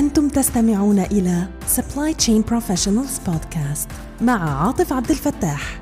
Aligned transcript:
أنتم 0.00 0.28
تستمعون 0.28 0.98
إلى 0.98 1.46
Supply 1.76 2.14
Chain 2.24 2.50
Professionals 2.50 3.28
Podcast 3.28 3.88
مع 4.22 4.66
عاطف 4.66 4.92
عبد 4.92 5.10
الفتاح. 5.10 5.80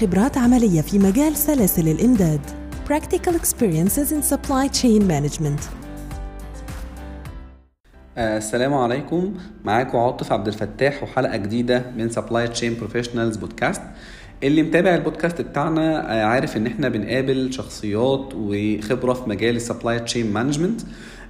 خبرات 0.00 0.38
عملية 0.38 0.80
في 0.80 0.98
مجال 0.98 1.36
سلاسل 1.36 1.88
الإمداد. 1.88 2.40
Practical 2.88 3.32
Experiences 3.32 4.10
in 4.10 4.34
Supply 4.34 4.68
Chain 4.82 5.02
Management. 5.02 5.62
آه، 8.16 8.38
السلام 8.38 8.74
عليكم. 8.74 9.34
معاكم 9.64 9.98
عاطف 9.98 10.32
عبد 10.32 10.46
الفتاح 10.46 11.02
وحلقة 11.02 11.36
جديدة 11.36 11.82
من 11.96 12.10
Supply 12.10 12.48
Chain 12.48 12.76
Professionals 12.78 13.36
Podcast 13.36 13.82
اللي 14.42 14.62
متابع 14.62 14.94
البودكاست 14.94 15.40
بتاعنا 15.40 16.12
آه، 16.12 16.24
عارف 16.24 16.56
إن 16.56 16.66
إحنا 16.66 16.88
بنقابل 16.88 17.52
شخصيات 17.52 18.32
وخبرة 18.34 19.12
في 19.12 19.28
مجال 19.28 19.56
ال 19.56 19.62
supply 19.62 20.00
chain 20.00 20.32
management 20.32 20.80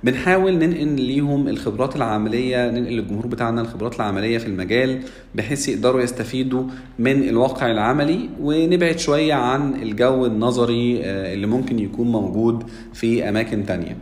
بنحاول 0.05 0.59
ننقل 0.59 1.01
ليهم 1.01 1.49
الخبرات 1.49 1.97
العملية 1.97 2.71
ننقل 2.71 2.93
للجمهور 2.93 3.27
بتاعنا 3.27 3.61
الخبرات 3.61 3.97
العملية 3.97 4.39
في 4.39 4.47
المجال 4.47 5.03
بحيث 5.35 5.69
يقدروا 5.69 6.03
يستفيدوا 6.03 6.65
من 6.99 7.29
الواقع 7.29 7.71
العملي 7.71 8.29
ونبعد 8.41 8.99
شوية 8.99 9.35
عن 9.35 9.75
الجو 9.83 10.27
النظري 10.27 11.01
آه، 11.05 11.35
اللي 11.35 11.47
ممكن 11.47 11.79
يكون 11.79 12.13
موجود 12.13 12.65
في 12.95 13.29
أماكن 13.29 13.67
تانية. 13.67 13.97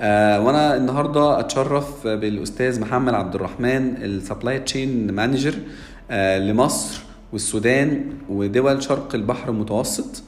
آه، 0.00 0.40
وأنا 0.40 0.76
النهارده 0.76 1.40
أتشرف 1.40 2.06
بالأستاذ 2.06 2.80
محمد 2.80 3.14
عبد 3.14 3.34
الرحمن 3.34 3.96
ال 4.02 4.10
supply 4.10 4.58
chain 4.60 5.12
manager 5.12 5.54
لمصر 6.38 7.00
والسودان 7.32 8.04
ودول 8.28 8.82
شرق 8.82 9.14
البحر 9.14 9.50
المتوسط 9.50 10.22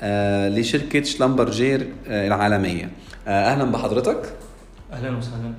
آه، 0.00 0.48
لشركة 0.48 1.02
شلمبرجير 1.02 1.88
العالمية. 2.06 2.90
أهلا 3.26 3.64
بحضرتك. 3.64 4.22
أهلا 4.92 5.16
وسهلا. 5.16 5.52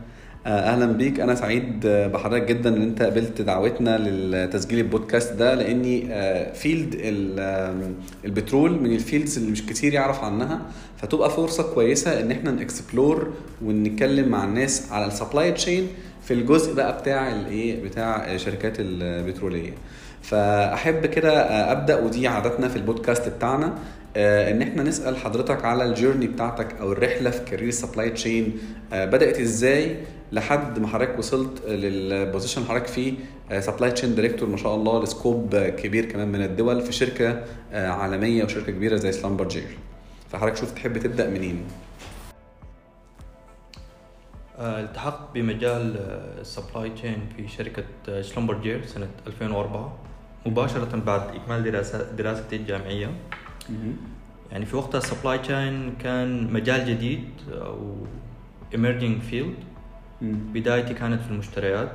آه، 0.45 0.49
أهلا 0.73 0.85
بيك. 0.85 1.19
أنا 1.19 1.35
سعيد 1.35 1.85
آه، 1.85 2.07
بحضرتك 2.07 2.45
جدا 2.47 2.69
إن 2.77 2.81
أنت 2.81 3.01
قبلت 3.01 3.41
دعوتنا 3.41 3.97
لتسجيل 3.97 4.79
البودكاست 4.79 5.33
ده 5.33 5.53
لأني 5.55 6.07
آه، 6.13 6.53
field 6.53 6.95
آم، 7.39 7.95
البترول 8.25 8.71
من 8.81 8.91
ال 8.95 9.01
fields 9.01 9.37
اللي 9.37 9.51
مش 9.51 9.65
كتير 9.65 9.93
يعرف 9.93 10.23
عنها. 10.23 10.61
فتبقى 10.97 11.29
فرصة 11.29 11.73
كويسة 11.73 12.21
إن 12.21 12.31
إحنا 12.31 12.51
ن 12.51 12.61
explore 12.61 13.33
ونتكلم 13.65 14.29
مع 14.29 14.43
الناس 14.43 14.91
على 14.91 15.05
ال 15.05 15.12
supply 15.12 15.51
chain 15.51 15.87
في 16.23 16.33
الجزء 16.33 16.73
بقى 16.73 16.97
بتاع 17.01 17.31
الايه 17.31 17.83
بتاع 17.83 18.33
الشركات 18.33 18.73
البتروليه 18.79 19.71
فأحب 20.21 21.05
كده 21.05 21.41
آه، 21.41 21.71
أبدأ 21.71 21.99
ودي 21.99 22.27
عادتنا 22.27 22.67
في 22.67 22.75
البودكاست 22.75 23.29
بتاعنا. 23.29 23.65
آه، 23.65 23.73
إن 24.17 24.61
إحنا 24.61 24.83
نسأل 24.83 25.17
حضرتك 25.17 25.65
على 25.65 25.85
ال 25.85 25.90
journey 25.90 26.27
بتاعتك 26.27 26.73
أو 26.73 26.91
الرحلة 26.91 27.29
في 27.29 27.43
career 27.45 27.67
ال 27.67 27.73
supply 27.73 28.09
chain 28.09 28.59
بدأت 28.91 29.39
إزاي 29.39 29.97
لحد 30.31 30.79
ما 30.79 30.87
حضرتك 30.87 31.19
وصلت 31.19 31.65
لل 31.65 31.85
position 31.85 32.63
حضرتك 32.65 32.87
فيه 32.87 33.13
supply 33.59 33.91
chain 33.91 34.15
director 34.15 34.49
ما 34.49 34.57
شاء 34.57 34.75
الله 34.75 35.03
ل 35.03 35.12
scope 35.12 35.55
كبير 35.55 36.05
كمان 36.05 36.27
من 36.27 36.41
الدول 36.41 36.81
في 36.81 36.91
شركة 36.91 37.43
آه، 37.71 37.87
عالمية 37.89 38.43
وشركة 38.43 38.71
كبيرة 38.71 38.95
زي 38.95 39.11
شلمبرجير 39.11 39.77
فحضرتك 40.29 40.55
شوف 40.55 40.71
تحب 40.71 40.97
تبدأ 40.97 41.29
منين؟ 41.29 41.63
آه، 44.59 44.81
التحقت 44.81 45.33
بمجال 45.33 45.97
ال 46.39 46.46
supply 46.46 46.89
chain 46.89 47.29
في 47.37 47.47
شركة 47.47 47.83
آه، 48.09 48.21
شلمبرجير 48.21 48.85
سنة 48.85 49.07
2004 49.27 49.97
مباشرة 50.45 50.95
بعد 50.95 51.35
إكمال 51.35 51.71
دراستي 52.17 52.55
الجامعية. 52.55 53.11
يعني 54.51 54.65
في 54.65 54.75
وقتها 54.75 54.97
ال 54.97 55.03
supply 55.03 55.37
chain 55.37 55.93
كان 55.99 56.53
مجال 56.53 56.85
جديد 56.85 57.29
أو 57.51 57.95
emerging 58.73 59.31
field. 59.31 59.63
بدايتي 60.21 60.93
كانت 60.93 61.21
في 61.21 61.31
المشتريات. 61.31 61.91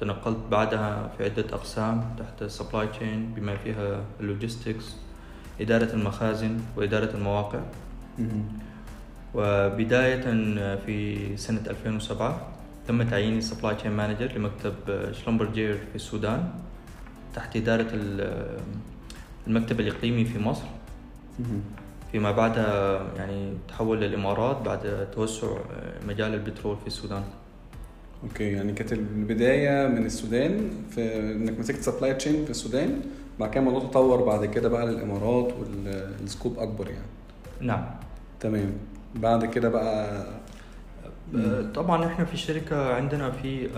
تنقلت 0.00 0.38
بعدها 0.50 1.12
في 1.18 1.24
عدة 1.24 1.44
أقسام 1.52 2.14
تحت 2.18 2.42
ال 2.42 2.48
supply 2.48 2.86
chain 2.86 3.34
بما 3.36 3.56
فيها 3.56 4.04
ال 4.20 4.28
logistics 4.28 4.96
إدارة 5.60 5.94
المخازن 5.94 6.60
وإدارة 6.76 7.16
المواقع. 7.16 7.60
وبداية 9.34 10.20
في 10.76 11.36
سنة 11.36 11.60
2007 11.66 12.48
تم 12.88 13.02
تعييني 13.02 13.40
supply 13.40 13.74
chain 13.74 13.92
manager 13.92 14.32
لمكتب 14.36 14.74
شلمبرجير 15.12 15.74
في 15.74 15.94
السودان 15.94 16.50
تحت 17.34 17.56
إدارة 17.56 17.88
المكتب 19.46 19.80
الإقليمي 19.80 20.24
في 20.24 20.38
مصر. 20.38 20.64
فيما 22.12 22.32
بعدها 22.32 23.02
يعني 23.16 23.52
تحول 23.68 24.00
للإمارات 24.00 24.56
بعد 24.62 25.08
توسع 25.14 25.46
مجال 26.08 26.34
البترول 26.34 26.76
في 26.76 26.86
السودان. 26.86 27.22
okay 28.24 28.44
يعني 28.52 28.72
كانت 28.72 28.92
البداية 28.92 29.88
من 29.88 30.06
السودان 30.06 30.70
في 30.90 31.18
إنك 31.20 31.58
مسكت 31.58 31.80
supply 31.82 32.14
chain 32.14 32.44
في 32.44 32.50
السودان 32.50 33.00
بعد 33.40 33.50
كده 33.50 33.60
الموضوع 33.60 33.88
تطور 33.90 34.24
بعد 34.24 34.44
كده 34.44 34.68
بقى 34.68 34.86
للإمارات 34.86 35.54
وال 36.20 36.31
scope 36.31 36.58
أكبر 36.58 36.86
يعني. 36.88 37.06
نعم. 37.60 37.84
تمام. 38.40 38.72
بعد 39.14 39.44
كده 39.44 39.68
بقى 39.68 40.26
طبعا 41.74 42.06
إحنا 42.06 42.24
في 42.24 42.34
الشركة 42.34 42.94
عندنا 42.94 43.30
في 43.30 43.68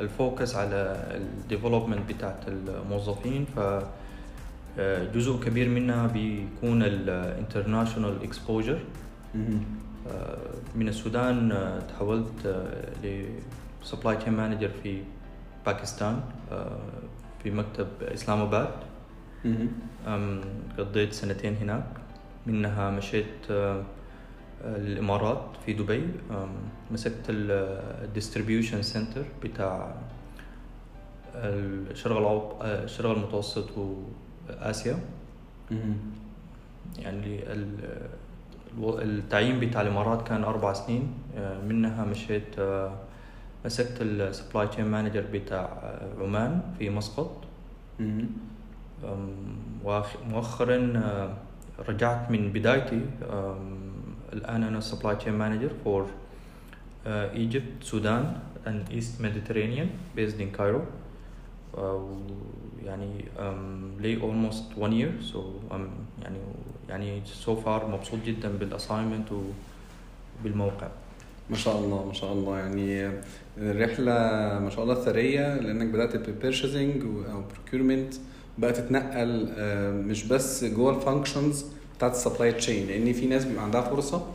ال 0.00 0.09
focus 0.09 0.56
على 0.56 0.96
ال 1.14 1.22
development 1.22 2.12
بتاعت 2.12 2.48
الموظفين. 2.48 3.44
ف 3.56 3.58
آه، 4.78 5.12
جزء 5.14 5.36
كبير 5.40 5.68
منها 5.68 6.06
بيكون 6.06 6.82
ال 6.82 6.92
international 6.92 8.22
exposure 8.22 8.78
مهم. 9.34 9.64
من 10.74 10.88
السودان 10.88 11.52
آه، 11.52 11.80
تحولت 11.80 12.64
ل 13.82 13.87
supply 13.87 14.16
chain 14.16 14.32
manager 14.32 14.70
في 14.82 15.02
باكستان 15.66 16.20
آه، 16.52 16.78
في 17.42 17.50
مكتب 17.50 17.86
اسلام 18.02 18.40
اباد 18.40 18.70
قضيت 20.78 21.12
سنتين 21.12 21.56
هناك. 21.56 21.84
منها 22.46 22.90
مشيت 22.90 23.50
للإمارات 24.64 25.42
في 25.66 25.72
دبي 25.72 26.02
مسكت 26.90 27.24
ال 27.28 27.40
distribution 27.40 28.82
center 28.82 29.24
بتاع 29.42 29.94
الشرق 31.34 32.16
العوب 32.16 32.52
الشرق 32.62 33.10
المتوسط 33.10 33.68
وآسيا. 33.78 34.98
مهم. 35.70 35.96
يعني 36.98 37.40
التعيين 38.78 39.60
بتاع 39.60 39.80
الإمارات 39.80 40.28
كان 40.28 40.44
أربع 40.44 40.72
سنين. 40.72 41.12
منها 41.68 42.04
مشيت 42.04 42.60
مسكت 43.64 44.00
ال 44.00 44.09
supply 44.09 44.66
chain 44.66 44.84
manager 44.84 45.24
بتاع 45.32 45.68
عمان 46.20 46.60
في 46.78 46.90
مسقط. 46.90 47.44
مؤخرا 50.30 50.78
رجعت 51.88 52.30
من 52.30 52.52
بدايتي. 52.52 53.00
أم، 54.32 54.38
الآن 54.38 54.62
أنا 54.62 54.80
supply 54.80 55.16
chain 55.16 55.32
manager 55.32 55.70
for 55.84 56.06
Sudan 57.90 58.24
and 58.66 58.82
East 58.92 59.20
Mediterranean 59.20 59.88
based 60.16 60.38
in 60.40 60.50
Cairo. 60.58 60.80
آه، 61.78 62.16
يعني 62.84 63.24
لي 64.00 64.20
almost 64.20 64.78
one 64.80 64.92
year. 64.92 65.32
So 65.32 65.38
um, 65.70 65.80
يعني 66.22 66.38
يعني 66.88 67.22
so 67.46 67.50
far 67.64 67.84
مبسوط 67.84 68.18
جدا 68.26 68.48
بال 68.48 68.61
assignment 68.61 69.28
وبالموقع 70.42 70.88
ما 71.50 71.56
شاء 71.56 71.78
الله 71.78 72.04
ما 72.06 72.12
شاء 72.12 72.32
الله. 72.32 72.58
يعني 72.58 73.10
الرحلة 73.58 74.12
ما 74.60 74.70
شاء 74.70 74.84
الله 74.84 74.94
ثرية 74.94 75.54
لأنك 75.60 75.86
بدأت 75.86 76.16
ب 76.30 76.37
purchasing 76.37 77.02
أو 77.02 77.42
procurement 77.54 78.14
بقى 78.58 78.72
تتنقل 78.72 79.48
آه، 79.58 79.92
مش 79.92 80.24
بس 80.24 80.64
جوه 80.64 80.96
ال 80.96 81.03
functions 81.03 81.66
بتاعت 81.98 82.12
ال 82.12 82.18
supply 82.18 82.52
chain 82.52 82.86
لأن 82.86 83.12
في 83.12 83.26
ناس 83.26 83.44
بيبقى 83.44 83.64
عندها 83.64 83.80
فرصه 83.80 84.26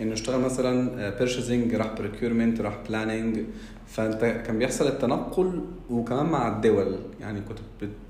انه 0.00 0.12
يشتغل 0.12 0.40
مثلا 0.40 1.10
purchasing 1.18 1.74
راح 1.74 1.92
procurement 1.98 2.60
راح 2.60 2.78
planning 2.88 3.38
فانت 3.86 4.20
كان 4.20 4.58
بيحصل 4.58 4.86
التنقل 4.86 5.60
وكمان 5.90 6.26
مع 6.26 6.56
الدول 6.56 6.98
يعني 7.20 7.40
كنت 7.40 7.58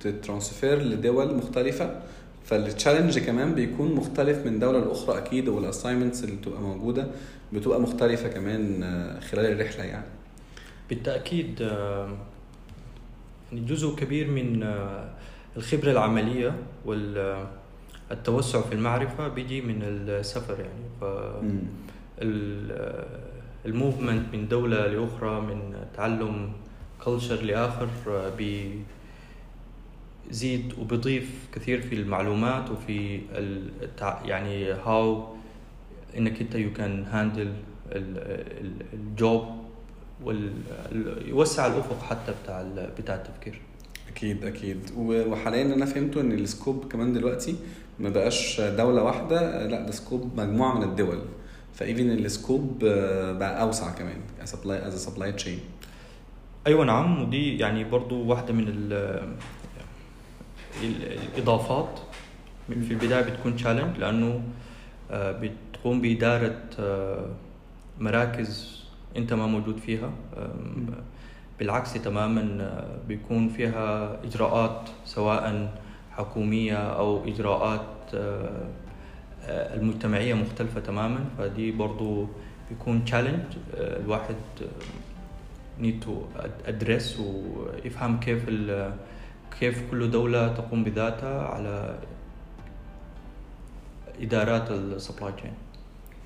بت 0.01 0.17
transfer 0.17 0.83
لدول 0.83 1.35
مختلفه 1.37 2.01
فال 2.45 2.58
challenge 2.58 3.19
كمان 3.19 3.55
بيكون 3.55 3.95
مختلف 3.95 4.47
من 4.47 4.59
دوله 4.59 4.79
لاخرى 4.79 5.19
أكيد 5.19 5.49
وال 5.49 5.60
assignments 5.60 6.25
اللي 6.25 6.37
بتبقى 6.37 6.61
موجوده 6.61 7.07
بتبقى 7.53 7.81
مختلفه 7.81 8.29
كمان 8.29 8.83
خلال 9.31 9.47
الرحله 9.53 9.85
يعني 9.85 10.07
بالتأكيد 10.89 11.63
آه، 11.63 12.17
يعني 13.53 13.65
جزء 13.67 13.95
كبير 13.95 14.31
من 14.31 14.63
آه، 14.63 15.11
الخبرة 15.57 15.91
العملية 15.91 16.55
والتوسع 18.13 18.61
في 18.61 18.75
المعرفة 18.75 19.29
بيجي 19.29 19.61
من 19.61 19.83
السفر 19.83 20.57
يعني. 20.61 20.85
ف 21.01 21.05
ال 23.67 23.74
movement 23.74 24.35
من 24.35 24.49
دولة 24.49 24.87
لأخرى 24.87 25.41
من 25.41 25.75
تعلم 25.97 26.53
culture 27.05 27.43
لآخر 27.43 27.89
آه، 28.09 28.33
بيزيد 30.29 30.75
وبيضيف 30.79 31.49
كثير 31.55 31.81
في 31.81 31.95
المعلومات 31.95 32.71
وفي 32.71 33.21
التع... 33.83 34.25
يعني 34.25 34.73
how 34.73 35.27
إنك 36.17 36.41
أنت 36.41 36.55
you 36.55 36.73
can 36.73 37.05
handle 37.05 37.53
ال 38.93 39.06
job 39.06 39.45
ويوسع 40.25 41.67
الأفق 41.67 42.03
حتى 42.03 42.35
بتاع 42.45 42.65
بتاع 42.99 43.15
التفكير. 43.15 43.61
أكيد 44.09 44.45
أكيد. 44.45 44.79
وحاليا 44.97 45.63
أنا 45.63 45.87
فهمته 45.87 46.21
إن 46.21 46.33
ال 46.33 46.41
scope 46.41 46.85
كمان 46.93 47.13
دلوقتي 47.13 47.57
ما 48.01 48.09
بقاش 48.09 48.61
دولة 48.61 49.03
واحدة 49.03 49.67
لا 49.67 49.81
ده 49.87 49.91
scope 49.93 50.41
مجموعة 50.41 50.75
من 50.79 50.83
الدول. 50.83 51.19
ف 51.75 51.82
even 51.82 52.11
ال 52.11 52.23
scope 52.23 52.85
آه، 52.85 53.33
بقى 53.33 53.63
أوسع 53.63 53.91
كمان 53.91 54.21
supply 54.45 54.87
as 54.87 55.05
supply 55.07 55.33
chain 55.33 55.61
أيوه 56.67 56.85
نعم. 56.85 57.23
ودي 57.23 57.59
يعني 57.59 57.85
برضو 57.85 58.25
واحدة 58.27 58.53
من 58.53 58.69
ال 58.69 58.93
ال- 60.83 61.19
الإضافات. 61.35 61.99
في 62.69 62.91
البداية 62.91 63.23
بتكون 63.23 63.57
تشالنج 63.57 63.99
لأنه 63.99 64.43
آه، 65.11 65.33
بتقوم 65.33 66.01
بإدارة 66.01 66.61
آه، 66.79 67.27
مراكز 68.01 68.83
أنت 69.17 69.33
ما 69.33 69.47
موجود 69.47 69.77
فيها. 69.79 70.13
بالعكس 71.59 71.93
تماما 71.93 72.85
بيكون 73.09 73.49
فيها 73.49 74.17
إجراءات 74.25 74.89
سواء 75.05 75.71
حكومية 76.17 76.77
أو 76.77 77.25
إجراءات 77.25 78.15
آه، 78.15 78.67
آه، 79.45 79.75
المجتمعية 79.75 80.35
مختلفة 80.35 80.81
تماما. 80.81 81.25
فدي 81.39 81.71
برضو 81.73 82.27
بيكون 82.71 83.05
challenge 83.05 83.45
الواحد 83.75 84.37
need 85.81 86.01
to 86.01 86.23
address 86.67 87.21
ويفهم 87.21 88.21
كيف 88.21 88.49
كيف 89.61 89.91
كل 89.91 90.11
دولة 90.11 90.49
تقوم 90.49 90.85
بذاتها 90.85 91.43
على 91.43 91.99
إدارات 94.21 94.71
ال 94.71 94.80
supply 94.80 95.33
chain 95.33 95.55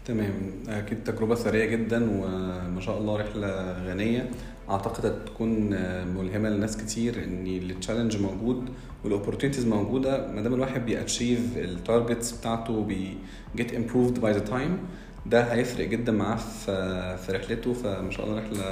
تمام. 0.07 0.33
أكيد 0.69 1.05
تجربة 1.05 1.35
ثرية 1.35 1.65
جدا 1.65 2.11
وما 2.11 2.81
شاء 2.81 2.99
الله 2.99 3.17
رحلة 3.17 3.73
غنية. 3.87 4.31
أعتقد 4.71 5.07
هتكون 5.07 5.71
ملهمة 6.15 6.49
لناس 6.49 6.77
كتير 6.77 7.25
إن 7.25 7.47
ال 7.47 7.54
challenge 7.54 8.17
موجود 8.17 8.69
وال 9.05 9.13
opportunities 9.13 9.67
موجودة. 9.67 10.33
ما 10.33 10.41
دام 10.41 10.55
الواحد 10.55 10.85
بي 10.85 10.97
achieve 10.97 11.41
ال 11.57 11.66
targets 11.66 12.33
بتاعته 12.33 12.85
بي 12.85 13.19
get 13.57 13.75
improved 13.75 14.21
by 14.21 14.33
the 14.33 14.39
time 14.39 14.79
ده 15.27 15.43
هيفرق 15.43 15.89
جدا 15.89 16.13
معاه 16.13 16.37
في 16.37 17.17
في 17.27 17.33
رحلته. 17.33 17.73
فما 17.73 18.11
شاء 18.11 18.27
الله 18.27 18.39
رحلة 18.39 18.63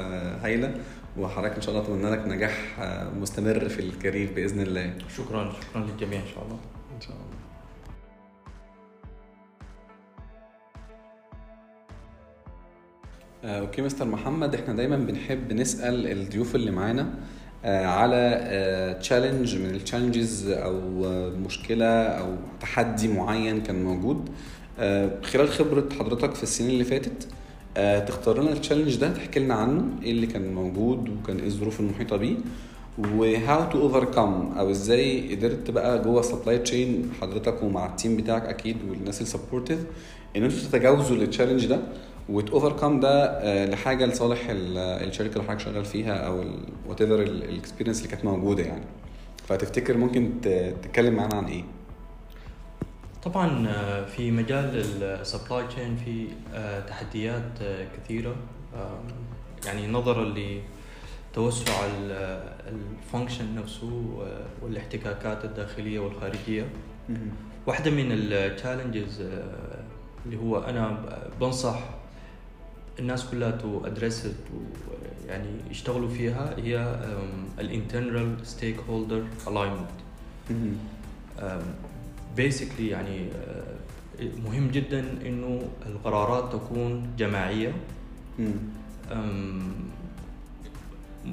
هايلة 0.45 0.75
وحضرتك 1.19 1.55
إن 1.55 1.63
شاء 1.63 1.75
الله 1.75 1.87
أتمنى 1.87 2.11
لك 2.11 2.29
نجاح 2.29 2.79
مستمر 3.21 3.69
في 3.69 3.79
ال 3.81 3.88
career 3.88 4.33
بإذن 4.37 4.61
الله. 4.61 4.95
شكرا 5.17 5.53
شكرا 5.53 5.83
للجميع 5.83 6.21
إن 6.21 6.27
شاء 6.35 6.45
الله. 6.45 6.59
إن 6.97 7.01
شاء 7.01 7.13
الله. 7.13 7.34
okay 13.45 13.83
mister 13.83 14.05
محمد 14.05 14.55
إحنا 14.55 14.75
دايما 14.75 14.97
بنحب 14.97 15.53
نسأل 15.53 16.07
الضيوف 16.13 16.55
اللي 16.55 16.71
معانا 16.71 17.15
آه، 17.65 17.87
على 17.87 18.97
challenge 19.01 19.57
من 19.57 19.71
ال 19.75 19.82
challenges 19.82 20.49
أو 20.49 21.05
آه، 21.07 21.29
مشكلة 21.31 21.87
أو 22.03 22.35
تحدي 22.61 23.09
معين 23.09 23.61
كان 23.63 23.85
موجود. 23.85 24.29
آه، 24.79 25.11
خلال 25.23 25.49
خبرة 25.49 25.89
حضرتك 25.99 26.35
في 26.35 26.43
السنين 26.43 26.71
اللي 26.71 26.85
فاتت 26.85 27.29
آه، 27.77 27.99
تختار 27.99 28.43
لنا 28.43 28.53
ال 28.53 28.57
challenge 28.57 28.97
ده 28.97 29.13
تحكي 29.13 29.41
لنا 29.41 29.55
عنه 29.55 29.85
إيه 30.03 30.11
اللي 30.11 30.27
كان 30.27 30.55
موجود 30.55 31.09
وكان 31.09 31.39
إيه 31.39 31.47
الظروف 31.47 31.81
المحيطة 31.81 32.17
بيه 32.17 32.37
و 32.99 33.71
how 33.71 33.77
to 33.77 33.81
overcome 33.83 34.55
أو 34.59 34.71
إزاي 34.71 35.35
قدرت 35.35 35.71
بقى 35.71 36.03
جوه 36.03 36.21
ال 36.21 36.26
supply 36.26 36.59
chain 36.59 37.11
حضرتك 37.21 37.63
ومع 37.63 37.87
ال 37.87 37.93
team 37.93 38.17
بتاعك 38.17 38.43
أكيد 38.43 38.77
والناس 38.91 39.23
ال 39.23 39.28
supportive 39.28 39.79
إن 40.37 40.43
أنتوا 40.43 40.59
تتجاوزوا 40.59 41.17
ال 41.17 41.22
challenge 41.22 41.67
ده. 41.67 41.79
وت 42.29 42.43
overcome 42.43 43.01
ده 43.01 43.25
آه، 43.25 43.67
لحاجة 43.67 44.07
لصالح 44.07 44.49
ال- 44.51 44.79
الشركة 44.79 45.33
اللي 45.33 45.45
حضرتك 45.45 45.61
شغال 45.65 45.85
فيها 45.85 46.15
أو 46.27 46.45
whatever 46.89 47.01
ال 47.01 47.23
experience 47.23 47.99
اللي 47.99 48.09
كانت 48.11 48.25
موجودة 48.25 48.63
يعني. 48.63 48.85
فتفتكر 49.49 49.97
ممكن 49.97 50.33
تتكلم 50.83 51.15
معانا 51.15 51.35
عن 51.37 51.45
إيه؟ 51.45 51.65
طبعا 53.25 53.69
آه، 53.69 54.05
في 54.05 54.31
مجال 54.31 54.65
ال 55.03 55.12
supply 55.12 55.67
chain 55.67 55.97
في 55.97 56.27
آه، 56.55 56.81
تحديات 56.81 57.43
آه، 57.63 57.87
كثيرة. 57.97 58.37
آه، 58.77 58.99
يعني 59.67 59.87
نظرا 59.87 60.35
لتوسع 61.33 61.73
ال 62.69 62.78
function 62.78 63.55
نفسه 63.55 64.19
آه، 64.27 64.65
والاحتكاكات 64.65 65.45
الداخلية 65.45 65.99
والخارجية. 65.99 66.67
واحدة 67.67 67.91
من 67.91 68.07
ال 68.13 68.23
challenges 68.23 69.23
اللي 70.27 70.37
هو 70.37 70.59
أنا 70.59 70.99
بنصح 71.41 71.79
الناس 72.99 73.25
كلها 73.25 73.51
to 73.51 73.87
address 73.87 74.29
يعني 75.29 75.49
يشتغلوا 75.71 76.09
فيها 76.09 76.55
هي 76.59 76.97
ال 77.59 78.47
internal 78.47 78.77
stakeholder 78.89 79.25
alignment 79.49 79.91
basically 82.37 82.89
يعني 82.89 83.29
آه، 83.33 83.75
مهم 84.45 84.69
جدا 84.69 85.01
إنه 85.27 85.63
القرارات 85.87 86.53
تكون 86.53 87.11
جماعية. 87.19 87.73
أم، 89.13 89.73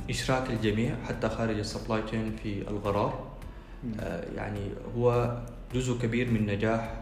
إشراك 0.10 0.50
الجميع 0.50 0.96
حتى 1.08 1.30
خارج 1.30 1.60
ال 1.60 1.66
supply 1.66 2.02
chain 2.02 2.36
في 2.44 2.62
القرار. 2.62 3.28
آه، 4.00 4.26
يعني 4.36 4.60
هو 4.98 5.38
جزء 5.74 5.98
كبير 5.98 6.32
من 6.32 6.46
نجاح 6.46 7.02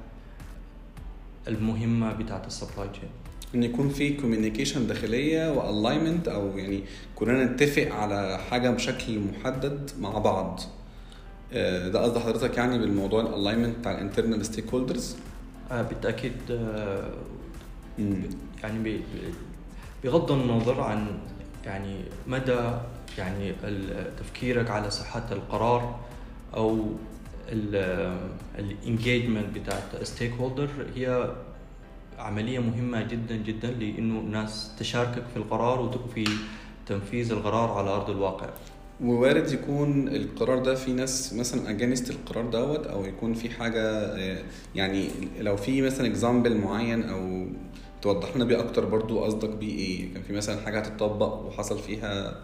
المهمة 1.48 2.14
بتاعت 2.14 2.48
ال 2.48 2.54
supply 2.54 2.90
chain 2.90 3.10
إن 3.56 3.64
يكون 3.64 3.90
في 3.90 4.14
communication 4.14 4.88
داخلية 4.88 5.52
و 5.52 5.59
alignment 5.59 6.28
أو 6.28 6.58
يعني 6.58 6.84
كلنا 7.16 7.46
نتفق 7.46 7.92
على 7.92 8.40
حاجة 8.50 8.70
بشكل 8.70 9.20
محدد 9.20 9.92
مع 10.00 10.18
بعض. 10.18 10.60
آه، 11.54 11.88
ده 11.88 12.00
قصد 12.04 12.18
حضرتك 12.18 12.58
يعني 12.58 12.80
بالموضوع 12.80 13.22
ال 13.22 13.27
alignment 13.27 13.78
بتاع 13.78 13.92
ال 13.92 14.46
internal 14.46 14.74
stakeholders 14.74 15.16
بالتأكيد 15.72 16.34
آه، 16.52 17.12
يعني 18.64 19.00
بغض 20.04 20.32
النظر 20.32 20.82
عن 20.82 21.20
يعني 21.66 21.96
مدى 22.28 22.60
يعني 23.18 23.54
تفكيرك 24.20 24.70
على 24.70 24.92
صحة 24.92 25.26
القرار 25.32 26.00
أو 26.56 26.86
ال 28.60 28.69
engagement 28.69 29.58
بتاعت 29.58 30.04
stakeholder 30.04 30.70
هي 30.96 31.32
عملية 32.20 32.60
مهمة 32.60 33.02
جدا 33.02 33.36
جدا 33.36 33.72
لأنه 33.72 34.20
الناس 34.20 34.72
تشاركك 34.80 35.24
في 35.34 35.38
القرار 35.38 35.82
وفي 35.82 36.24
تنفيذ 36.86 37.32
القرار 37.32 37.72
على 37.72 37.90
أرض 37.90 38.10
الواقع 38.10 38.50
ووارد 39.04 39.52
يكون 39.52 40.08
القرار 40.08 40.60
ده 40.60 40.76
في 40.76 40.94
ناس 40.94 41.34
مثلا 41.34 41.70
against 41.70 42.10
القرار 42.10 42.46
دوت 42.46 42.88
أو 42.88 43.06
يكون 43.06 43.34
في 43.34 43.50
حاجة 43.50 43.82
آه، 43.82 44.44
يعني 44.76 45.10
لو 45.40 45.58
في 45.58 45.82
مثلا 45.82 46.08
example 46.08 46.58
معين 46.58 47.04
أو 47.10 47.46
توضح 48.02 48.36
لنا 48.36 48.46
بيه 48.46 48.60
أكتر 48.60 48.86
برضو 48.86 49.24
قصدك 49.24 49.50
بيه 49.50 49.78
إيه 49.78 50.14
كان 50.14 50.24
في 50.24 50.34
مثلا 50.34 50.62
حاجة 50.62 50.80
هتطبق 50.80 51.34
وحصل 51.34 51.80
فيها 51.80 52.36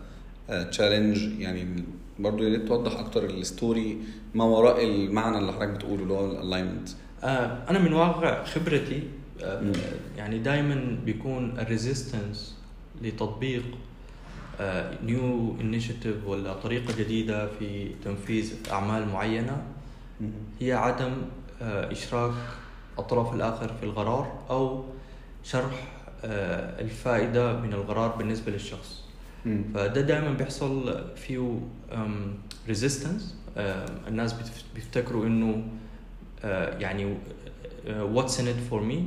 challenge 0.72 1.40
يعني 1.40 1.84
برضو 2.20 2.44
يا 2.44 2.50
ريت 2.50 2.68
توضح 2.68 3.00
أكتر 3.00 3.26
ال 3.26 3.38
story 3.38 3.98
ما 4.36 4.44
وراء 4.44 4.84
المعنى 4.84 5.38
اللي 5.38 5.54
حضرتك 5.54 5.70
بتقوله 5.70 6.04
اللي 6.04 6.14
هو 6.14 6.26
ال 6.32 6.37
alignment 6.37 6.90
آه، 7.24 7.70
أنا 7.70 7.80
من 7.80 7.94
واقع 7.94 8.44
خبرتي 8.44 8.98
آه،. 8.98 9.25
يعني 10.18 10.40
دائما 10.40 10.98
بيكون 11.06 11.60
ال 11.60 11.68
resistance 11.68 12.56
لتطبيق 13.02 13.64
new 15.04 15.56
initiative 15.62 16.26
ولا 16.28 16.54
طريقة 16.54 16.98
جديدة 17.00 17.48
في 17.48 17.92
تنفيذ 18.06 18.54
أعمال 18.72 19.08
معينة 19.10 19.64
هي 20.60 20.74
عدم 20.74 21.14
آه، 21.62 21.92
إشراك 21.92 22.34
الطرف 23.00 23.34
الآخر 23.34 23.74
في 23.80 23.86
القرار 23.86 24.40
أو 24.50 24.86
شرح 25.44 25.88
آه، 26.26 26.82
الفائدة 26.82 27.60
من 27.60 27.74
القرار 27.74 28.16
بالنسبة 28.16 28.52
للشخص. 28.52 29.02
فده 29.74 30.02
دائما 30.02 30.34
بيحصل 30.34 31.04
فيه 31.16 31.60
resistance 32.68 33.36
الناس 34.08 34.36
بيفتكروا 34.76 35.26
إنه 35.26 35.64
آه، 36.44 36.78
يعني 36.80 37.18
what's 37.88 38.40
in 38.40 38.48
it 38.48 38.56
for 38.70 38.82
me. 38.82 39.06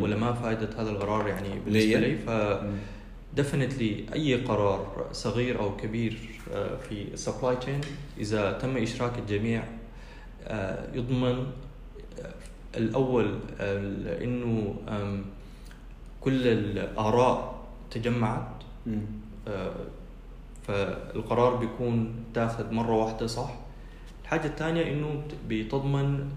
ولا 0.00 0.16
ما 0.16 0.32
فائدة 0.32 0.68
هذا 0.78 0.90
القرار 0.90 1.28
يعني 1.28 1.48
بالنسبة؟ 1.64 1.98
لي. 2.00 2.16
ف 2.18 2.30
definitely 3.36 4.04
أي 4.14 4.34
قرار 4.44 5.06
صغير 5.12 5.60
أو 5.60 5.76
كبير 5.76 6.18
آه، 6.54 6.76
في 6.76 7.02
ال 7.12 7.18
supply 7.18 7.56
chain 7.56 7.80
إذا 8.18 8.52
تم 8.52 8.76
إشراك 8.76 9.18
الجميع 9.18 9.64
آه، 10.44 10.94
يضمن 10.94 11.46
آه، 12.20 12.34
الأول 12.76 13.38
ال- 13.60 14.22
إنه 14.22 14.74
آم، 14.88 15.24
كل 16.20 16.46
الآراء 16.46 17.58
تجمعت. 17.90 18.48
فالقرار 20.66 21.56
بيكون 21.56 22.14
تاخذ 22.34 22.72
مرة 22.74 22.94
واحدة 22.96 23.26
صح. 23.26 23.54
الحاجة 24.22 24.46
الثانية 24.46 24.92
إنه 24.92 25.22
بت- 25.26 25.34
بتضمن 25.48 26.28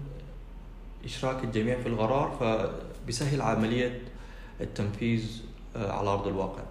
إشراك 1.04 1.44
الجميع 1.44 1.80
في 1.80 1.88
القرار 1.88 2.36
فبيسهل 2.40 3.42
عملية 3.42 4.00
التنفيذ 4.60 5.42
آه، 5.76 5.92
على 5.92 6.08
أرض 6.10 6.26
الواقع. 6.26 6.62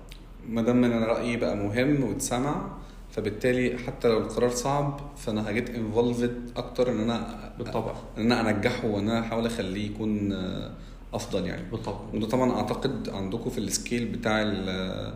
ما 0.49 0.61
دام 0.61 0.83
أنا 0.83 1.05
رأيي 1.05 1.37
بقى 1.37 1.55
مهم 1.57 2.03
واتسمع 2.03 2.71
فبالتالي 3.11 3.77
حتى 3.77 4.07
لو 4.07 4.17
القرار 4.17 4.49
صعب 4.49 4.99
فأنا 5.17 5.49
هجيت 5.49 5.69
انفولفد 5.69 6.51
أكتر 6.57 6.91
إن 6.91 6.99
أنا 6.99 7.51
بالطبع. 7.57 7.93
إن 8.17 8.31
أنا 8.31 8.49
أنجحه 8.49 8.87
وإن 8.87 9.09
أنا 9.09 9.19
أحاول 9.19 9.45
أخليه 9.45 9.85
يكون 9.85 10.33
آه، 10.33 10.71
أفضل 11.13 11.45
يعني. 11.45 11.69
بالطبع. 11.71 11.99
وده 12.13 12.27
طبعا 12.27 12.51
أعتقد 12.51 13.09
عندكم 13.09 13.49
في 13.49 13.57
ال 13.57 13.65
scale 13.65 14.05
بتاع 14.05 14.41
ال- 14.41 15.13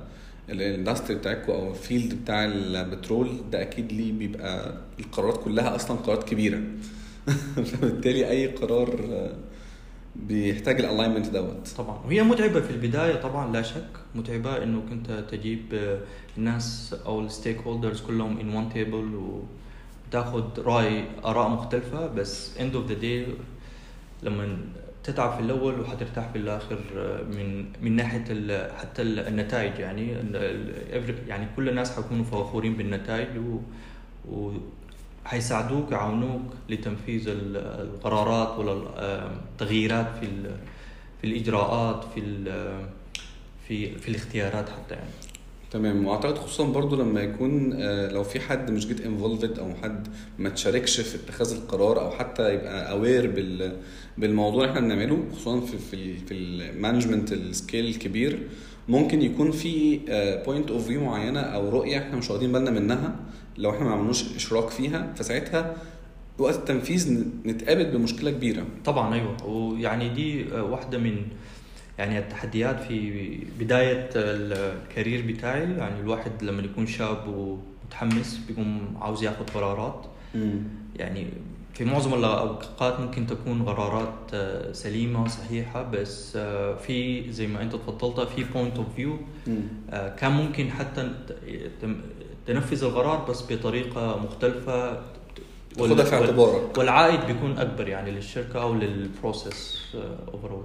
ال 0.50 0.57
industry 0.57 1.16
بتاعكم 1.18 1.52
أو 1.54 1.70
ال 1.70 1.77
field 1.77 2.14
بتاع 2.24 2.46
البترول 2.46 3.30
ده 3.52 3.62
أكيد 3.62 3.92
ليه 3.94 4.14
بيبقى 4.14 4.74
القرارات 5.00 5.38
كلها 5.44 5.76
أصلا 5.76 5.98
قرارات 5.98 6.24
كبيرة. 6.30 6.62
فبالتالي 7.66 8.30
أي 8.30 8.48
قرار 8.48 8.90
بيحتاج 10.16 10.80
ال 10.80 10.85
alignment 10.85 11.30
دوت. 11.30 11.68
طبعا. 11.78 12.00
وهي 12.06 12.24
متعبة 12.24 12.62
في 12.62 12.70
البداية 12.72 13.16
طبعا 13.16 13.52
لا 13.54 13.62
شك. 13.62 13.88
متعبة 14.16 14.64
إنك 14.64 14.92
أنت 14.92 15.12
تجيب 15.32 15.62
آه، 15.74 16.00
الناس 16.38 16.96
أو 17.06 17.22
ال 17.22 17.58
stakeholders 17.58 18.02
كلهم 18.02 18.40
on 18.40 18.50
one 18.56 18.70
table 18.70 19.40
وتاخذ 20.10 20.44
رأي 20.62 21.04
آراء 21.26 21.50
مختلفة. 21.50 22.08
بس 22.08 22.58
end 22.58 22.76
of 22.76 22.88
the 22.88 22.94
day 22.94 23.26
لما 24.24 24.58
تتعب 25.04 25.34
في 25.34 25.40
الأول 25.40 25.80
وحترتاح 25.82 26.30
في 26.32 26.38
الآخر 26.38 26.80
آه، 26.98 27.22
من 27.24 27.66
من 27.82 27.96
ناحية 27.96 28.20
حتى 28.78 29.02
ال- 29.02 29.20
النتائج 29.28 29.80
يعني. 29.80 30.12
يعني 31.28 31.48
كل 31.56 31.70
الناس 31.70 31.96
حيكونوا 31.96 32.24
فخورين 32.26 32.74
بالنتائج 32.74 33.28
و 34.32 34.52
حيساعدوك 35.26 35.92
يعاونوك 35.92 36.42
لتنفيذ 36.70 37.28
ال- 37.28 37.58
القرارات 37.58 38.60
ولا 38.60 38.72
ال- 38.74 38.88
التغييرات 39.52 40.08
في 40.22 40.28
في 41.22 41.28
الإجراءات 41.28 42.04
في 42.16 42.22
في 43.68 43.96
في 44.00 44.10
الاختيارات 44.10 44.70
حتى 44.70 44.96
يعني. 44.96 45.10
تمام. 45.72 46.06
وأعتقد 46.06 46.38
خصوصا 46.38 46.64
برضو 46.66 46.96
لما 46.96 47.22
يكون 47.22 47.74
آه، 47.74 48.12
لو 48.12 48.24
في 48.24 48.40
حد 48.40 48.72
مش 48.72 48.88
جيت 48.88 49.02
انفولفد 49.02 49.60
أو 49.60 49.74
حد 49.84 50.08
ما 50.40 50.50
تشاركش 50.50 51.00
في 51.02 51.16
اتخاذ 51.16 51.52
القرار 51.54 52.02
أو 52.02 52.12
حتى 52.12 52.54
يبقى 52.54 52.92
aware 52.92 53.32
بال 53.32 53.76
بالموضوع 54.18 54.64
اللي 54.66 54.72
إحنا 54.76 54.82
بنعمله 54.96 55.24
خصوصا 55.34 55.60
في 55.62 55.78
في 55.78 56.18
في 56.18 56.34
ال 56.34 56.43
management 56.43 57.34
ال 57.34 57.42
scale 57.42 57.86
الكبير 57.86 58.40
ممكن 58.90 59.22
يكون 59.22 59.52
في 59.52 60.00
point 60.46 60.72
of 60.72 60.88
view 60.88 61.04
معينة 61.04 61.40
أو 61.40 61.70
رؤية 61.70 61.98
إحنا 62.00 62.16
مش 62.16 62.30
واخدين 62.30 62.52
بالنا 62.52 62.72
منها 62.72 63.16
لو 63.58 63.70
إحنا 63.70 63.86
ما 63.86 63.92
عملناش 63.92 64.36
إشراك 64.36 64.70
فيها 64.70 65.14
فساعتها 65.16 65.76
وقت 66.38 66.56
التنفيذ 66.56 67.24
نتقابل 67.46 67.86
بمشكلة 67.98 68.32
كبيرة. 68.32 68.66
طبعا 68.86 69.14
أيوه. 69.14 69.46
ويعني 69.48 70.10
دي 70.10 70.54
آه، 70.54 70.64
واحدة 70.64 70.98
من 70.98 71.18
يعني 71.98 72.20
التحديات 72.20 72.84
في 72.84 73.38
بداية 73.60 74.10
ال 74.16 74.31
career 74.31 75.26
بتاعي. 75.28 75.72
يعني 75.74 76.00
الواحد 76.00 76.44
لما 76.44 76.62
يكون 76.62 76.88
شاب 76.88 77.28
ومتحمس 77.28 78.40
بيقوم 78.48 78.98
عاوز 79.02 79.24
ياخذ 79.24 79.46
قرارات. 79.54 80.06
يعني 80.96 81.28
في 81.74 81.86
معظم 81.86 82.14
الأوقات 82.14 83.00
ممكن 83.00 83.28
تكون 83.28 83.64
قرارات 83.64 84.14
آه، 84.34 84.72
سليمة 84.72 85.28
صحيحة. 85.28 85.84
بس 85.84 86.34
آه، 86.36 86.76
في 86.76 87.32
زي 87.32 87.48
ما 87.48 87.62
أنت 87.62 87.76
تفضلت 87.76 88.30
في 88.30 88.44
point 88.44 88.78
of 88.78 88.88
view 88.96 89.18
كان 90.18 90.32
ممكن 90.32 90.72
حتى 90.72 91.12
تنفذ 92.48 92.84
القرار 92.84 93.26
بس 93.30 93.44
بطريقة 93.52 94.20
مختلفة. 94.26 95.02
تاخدها 95.78 96.06
في 96.06 96.16
اعتبارك. 96.16 96.78
والعائد 96.78 97.20
بيكون 97.28 97.58
أكبر 97.58 97.88
يعني 97.88 98.12
للشركة 98.12 98.62
أو 98.62 98.74
لل 98.74 98.97
process 98.97 99.78
overall 100.34 100.64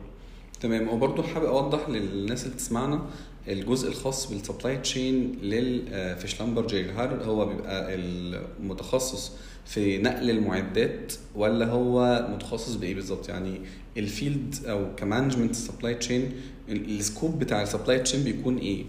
تمام. 0.61 0.89
وبرضه 0.89 1.23
حابب 1.23 1.45
أوضح 1.47 1.89
للناس 1.89 2.43
اللي 2.45 2.55
بتسمعنا 2.55 3.03
الجزء 3.49 3.89
الخاص 3.89 4.31
بال 4.33 4.44
supply 4.44 4.77
chain 4.77 5.39
لل 5.43 5.83
في 6.17 6.29
شلمبرجي 6.29 6.91
هل 6.91 7.23
هو 7.23 7.47
بيبقى 7.47 7.95
المتخصص 7.95 9.33
في 9.67 9.99
نقل 9.99 10.31
المعدات 10.31 11.13
ولا 11.35 11.67
هو 11.67 12.27
متخصص 12.35 12.75
بإيه 12.75 12.95
بالظبط؟ 12.95 13.29
يعني 13.29 13.61
ال 13.97 14.06
field 14.06 14.55
أو 14.67 14.87
ك 14.97 15.02
management 15.02 15.55
supply 15.55 15.95
chain 15.95 16.33
ال 16.69 16.80
scope 16.80 17.39
بتاع 17.39 17.63
ال 17.63 17.68
supply 17.68 17.99
chain 17.99 18.23
بيكون 18.25 18.59
إيه؟ 18.59 18.85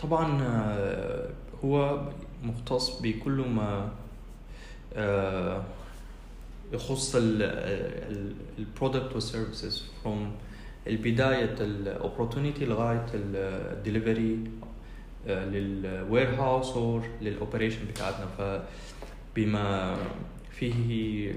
طبعا 0.00 0.42
آه، 0.42 1.28
هو 1.64 2.00
مختص 2.42 3.00
بكل 3.00 3.30
ما 3.48 3.88
آه، 4.96 5.62
يخص 6.72 7.16
البرودكت 8.58 9.14
والسيرفيسز 9.14 9.84
from 10.04 10.08
البداية 10.86 11.54
ال 11.60 11.69
opportunity 11.69 12.64
لغاية 12.64 13.06
ال 13.14 13.25
delivery 13.25 14.15
لل 14.15 14.38
warehouse 15.26 16.70
اور 16.72 17.02
لل 17.22 17.32
operation 17.32 17.78
بتاعتنا. 17.90 18.26
فبما 19.36 19.96
فيه 20.50 21.32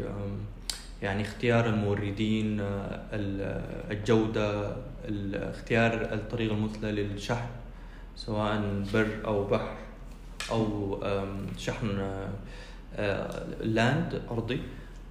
يعني 1.01 1.21
اختيار 1.21 1.65
الموردين 1.69 2.59
آه، 2.59 3.01
ال- 3.13 3.91
الجودة 3.91 4.75
ال- 5.05 5.35
اختيار 5.35 5.93
الطريقة 6.13 6.53
المثلى 6.55 6.91
للشحن 6.91 7.47
سواء 8.15 8.83
بر 8.93 9.07
أو 9.25 9.43
بحر 9.47 9.75
آم، 11.03 11.45
شحن 11.57 12.01
land 13.61 14.21
أرضي. 14.31 14.59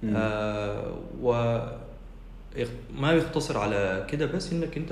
مم. 0.03 0.13
آه، 0.15 0.93
و 1.21 1.31
ما 2.97 3.11
يقتصر 3.11 3.57
على 3.57 4.05
كده 4.09 4.25
بس 4.25 4.53
إنك 4.53 4.77
أنت 4.77 4.91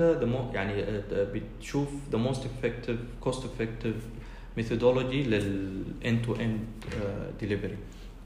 يعني 0.54 0.82
آه، 0.82 1.02
بتشوف 1.12 1.88
the 2.12 2.16
most 2.16 2.38
effective 2.38 3.26
cost 3.28 3.38
effective 3.38 4.00
methodology 4.60 5.26
لل 5.26 5.82
end 6.04 6.26
to 6.28 6.38
end 6.38 6.94
آه، 7.02 7.30
delivery. 7.42 7.76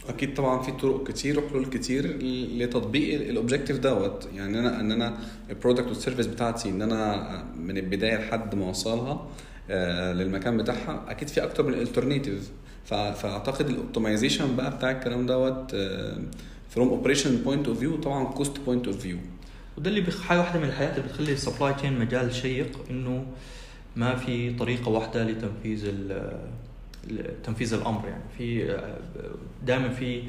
أكيد 0.09 0.35
طبعا 0.35 0.62
في 0.62 0.73
طرق 0.73 1.07
كتير 1.09 1.41
وحلول 1.41 1.67
كتير 1.67 2.17
لتطبيق 2.59 3.14
ال 3.28 3.34
objective 3.34 3.78
دوت. 3.79 4.29
يعني 4.35 4.59
أنا 4.59 4.81
إن 4.81 4.93
أنا 4.93 5.19
ال 5.50 5.55
product 5.55 5.87
وال 5.88 5.97
service 5.97 6.26
بتاعتي 6.26 6.69
إن 6.71 6.83
أنا 6.83 7.45
من 7.57 7.76
البداية 7.79 8.17
لحد 8.17 8.55
ما 8.55 8.67
أوصلها 8.69 9.12
آه، 9.12 9.26
للمكان 10.14 10.56
بتاعها 10.56 11.04
أكيد 11.09 11.28
في 11.28 11.44
أكتر 11.44 11.62
من 11.62 11.75
alternative 11.75 12.50
فأعتقد 12.87 13.68
ال 13.71 13.77
optimization 13.77 14.57
بقى 14.56 14.76
بتاع 14.76 14.90
الكلام 14.90 15.26
دوت 15.26 15.76
from 16.71 16.88
operation 16.88 17.37
point 17.37 17.69
of 17.69 17.78
view 17.78 17.97
طبعا 17.97 18.25
cost 18.25 18.61
point 18.61 18.87
of 18.87 18.97
view 19.00 19.16
وده 19.78 19.90
اللي. 19.90 20.12
حاجة 20.12 20.38
واحدة 20.38 20.61
من 20.61 20.68
الحاجات 20.68 20.99
اللي 20.99 21.09
بتخلي 21.09 21.33
ال 21.33 21.38
supply 21.38 21.75
chain 21.75 21.99
مجال 21.99 22.35
شيق 22.35 22.78
إنه 22.90 23.26
ما 23.97 24.16
في 24.16 24.54
طريقة 24.56 24.88
واحدة 24.88 25.25
لتنفيذ 25.25 25.92
تنفيذ 27.44 27.75
الأمر 27.75 28.09
يعني 28.09 28.23
في 28.38 28.76
دائما 29.66 29.88
في 29.88 30.18
آه، 30.18 30.23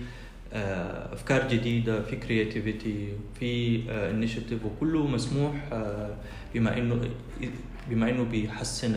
أفكار 1.13 1.47
جديدة 1.47 2.01
في 2.01 2.15
creativity 2.15 3.07
في 3.39 3.81
initiative 3.91 4.59
وكله 4.65 5.07
مسموح 5.07 5.53
آه، 5.73 6.15
بما 6.53 6.77
إنه 6.77 6.99
بما 7.89 8.09
إنه 8.09 8.23
بيحسن 8.23 8.95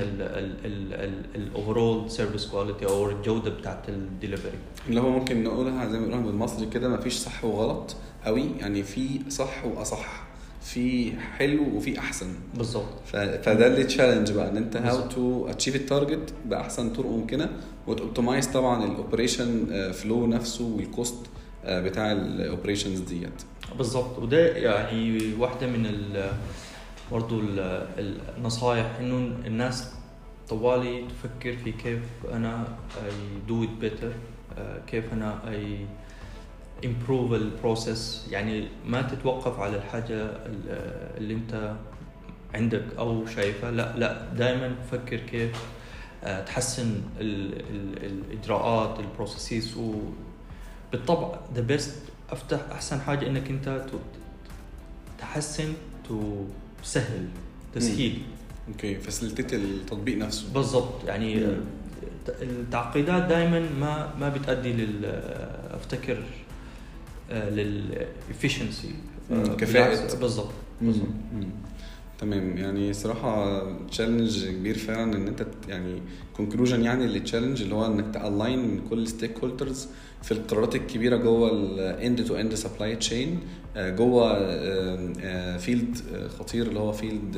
ال 1.35 1.44
overall 1.44 2.11
service 2.11 2.47
quality 2.47 2.87
أو 2.87 3.11
الجودة 3.11 3.51
بتاعت 3.51 3.89
الدليفري 3.89 4.53
اللي 4.89 5.01
هو 5.01 5.11
ممكن 5.11 5.45
نقولها 5.45 5.89
زي 5.89 5.99
ما 5.99 6.07
بنقولها 6.07 6.27
بالمصري 6.27 6.67
كده 6.67 6.89
مفيش 6.89 7.13
صح 7.15 7.45
وغلط 7.45 7.97
قوي 8.25 8.45
يعني 8.61 8.83
في 8.83 9.09
صح 9.29 9.65
وأصح 9.65 10.29
في 10.63 11.13
حلو 11.21 11.77
وفي 11.77 11.99
أحسن. 11.99 12.27
بالضبط 12.57 12.85
ف- 13.07 13.17
فده 13.17 13.67
اللي 13.67 13.85
challenge 13.85 14.33
بقى 14.33 14.51
إن 14.51 14.57
أنت 14.57 14.77
how 14.77 14.97
بالظبط. 14.97 15.13
to 15.13 15.47
achieve 15.49 15.77
ال 15.77 15.85
target 15.85 16.35
بأحسن 16.47 16.91
طرق 16.93 17.07
ممكنة 17.07 17.51
و 17.87 17.92
to 17.92 18.03
optimize 18.03 18.47
طبعا 18.47 18.85
ال 18.85 18.93
operation 18.93 19.67
flow 19.93 20.27
نفسه 20.27 20.65
وال 20.65 20.81
cost 20.81 21.15
آه، 21.15 21.38
بتاع 21.67 22.13
ال 22.13 22.21
operations 22.21 23.01
ديت. 23.01 23.43
بالضبط. 23.79 24.19
وده 24.19 24.57
يعني 24.57 25.33
واحدة 25.39 25.67
من 25.67 25.87
ال 25.87 26.31
برضو 27.13 27.41
ال- 27.41 28.21
النصائح 28.37 28.97
إنه 29.01 29.17
الناس 29.47 29.93
طوالي 30.49 31.05
تفكر 31.09 31.57
في 31.57 31.73
كيف 31.73 32.01
أنا 32.33 32.69
do 33.49 33.53
it 33.65 33.85
better 33.85 34.13
آه، 34.59 34.79
كيف 34.87 35.13
أنا 35.13 35.39
I 35.47 35.87
improve 36.87 37.33
ال 37.33 37.44
process 37.44 38.27
يعني 38.31 38.69
ما 38.87 39.03
تتوقف 39.03 39.61
على 39.61 39.77
الحاجة 39.77 40.23
ال- 40.23 41.17
اللي 41.17 41.35
أنت 41.35 41.75
عندك 42.55 42.85
أو 42.99 43.27
شايفها. 43.27 43.71
لا 43.71 43.97
لا 43.97 44.23
دائما 44.37 44.75
فكر 44.93 45.17
كيف 45.17 45.65
آه، 46.25 46.45
تحسن 46.45 47.01
ال 47.21 47.53
ال 47.71 48.05
الإجراءات 48.05 49.01
ال 49.01 49.08
processes 49.08 49.79
وبالطبع 50.89 51.35
the 51.55 51.61
best 51.61 51.95
أفتح 52.31 52.61
أحسن 52.73 53.01
حاجة 53.01 53.27
إنك 53.27 53.51
أنت 53.51 53.85
تحسن 55.19 55.73
تسهل 56.83 57.29
تسهيل 57.75 58.23
أوكي 58.69 58.95
facilitate 58.95 59.55
التطبيق 59.55 60.19
نفسه 60.19 60.53
بالضبط 60.55 61.05
يعني 61.07 61.35
مم. 61.37 61.61
التعقيدات 62.43 63.23
دائما 63.23 63.61
ما 63.81 64.15
ما 64.21 64.29
بتؤدي 64.29 64.73
لل 64.73 65.05
أفتكر 65.75 66.23
لل 67.31 67.58
efficiency 67.58 68.95
مم، 69.31 69.57
كفاءة. 69.57 70.17
بالضبط 70.17 70.51
بالضبط. 70.81 71.09
تمام. 72.19 72.59
يعني 72.59 72.93
صراحة 72.93 73.63
challenge 73.87 74.47
كبير 74.49 74.79
فعلا 74.79 75.17
إن 75.17 75.27
أنت 75.29 75.47
يعني 75.69 76.03
conclusion 76.37 76.83
يعني 76.83 77.07
لل 77.07 77.17
challenge 77.17 77.63
اللي 77.63 77.75
هو 77.75 77.87
إنك 77.87 78.15
ت 78.15 78.26
align 78.26 78.81
كل 78.91 79.09
stakeholders 79.09 79.89
في 80.23 80.33
القرارات 80.33 80.75
الكبيرة 80.77 81.17
جوه 81.17 81.51
ال 81.53 81.71
end 81.71 82.25
to 82.25 82.35
end 82.37 82.55
supply 82.55 82.97
chain 82.97 83.41
جوه 83.77 84.39
field 85.59 85.99
خطير 86.39 86.67
اللي 86.67 86.81
هو 86.81 86.93
field 86.93 87.35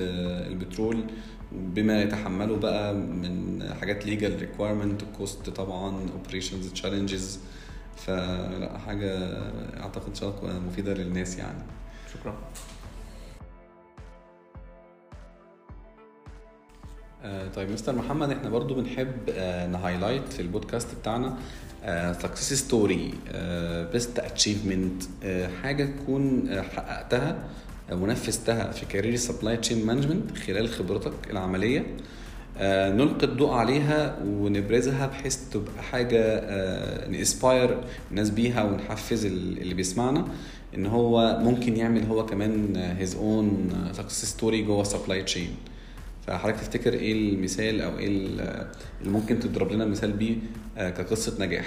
البترول. 0.51 1.05
بما 1.53 2.03
يتحمله 2.03 2.57
بقى 2.57 2.95
من 2.95 3.63
حاجات 3.81 4.07
legal 4.07 4.41
requirement 4.41 5.01
cost 5.19 5.51
طبعا 5.51 6.11
operations 6.13 6.69
challenges 6.73 7.41
فلا 7.97 8.79
حاجة 8.87 9.19
أعتقد 9.81 10.17
الله 10.23 10.59
مفيدة 10.67 10.95
للناس 10.95 11.39
يعني. 11.39 11.63
شكرا. 12.15 12.39
آه، 17.25 17.49
طيب 17.49 17.71
مستر 17.71 17.95
محمد 17.97 18.31
إحنا 18.31 18.51
برضو 18.51 18.75
بنحب 18.75 19.13
آه، 19.31 19.67
ن 19.67 19.73
highlight 19.73 20.33
في 20.33 20.43
البودكاست 20.43 20.89
بتاعنا 21.01 21.37
success 22.13 22.53
story 22.53 23.15
best 23.93 24.19
achievement 24.19 25.03
حاجة 25.63 25.85
تكون 25.85 26.49
آه، 26.49 26.63
حققتها 26.63 27.39
آه، 27.91 27.95
ونفذتها 27.95 28.71
في 28.73 28.87
career 28.87 29.17
supply 29.17 29.57
chain 29.57 29.87
management 29.87 30.39
خلال 30.39 30.69
خبرتك 30.69 31.13
العملية. 31.31 31.87
آه، 32.59 32.91
نلقي 32.93 33.27
الضوء 33.27 33.51
عليها 33.51 34.19
ونبرزها 34.27 35.07
بحيث 35.07 35.37
تبقى 35.53 35.83
حاجة 35.83 36.41
ن 37.09 37.18
inspire 37.18 37.81
الناس 38.11 38.31
بيها 38.31 38.63
ونحفز 38.65 39.25
ال- 39.27 39.59
اللي 39.63 39.75
بيسمعنا 39.75 40.25
إن 40.75 40.87
هو 40.87 41.39
ممكن 41.43 41.77
يعمل 41.77 42.07
هو 42.07 42.27
كمان 42.27 42.77
his 42.77 43.15
own 43.15 43.71
success 43.93 44.25
story 44.25 44.63
جوه 44.63 44.85
supply 44.85 45.23
chain 45.23 45.51
فحضرتك 46.31 46.61
تفتكر 46.61 46.93
إيه 46.93 47.13
المثال 47.13 47.81
أو 47.81 47.99
إيه 47.99 48.07
ال- 48.09 48.41
اللي 49.01 49.11
ممكن 49.13 49.41
تضرب 49.41 49.73
لنا 49.73 49.85
مثال 49.85 50.13
بيه 50.13 50.37
آه، 50.79 50.91
كقصة 50.91 51.45
نجاح؟ 51.47 51.67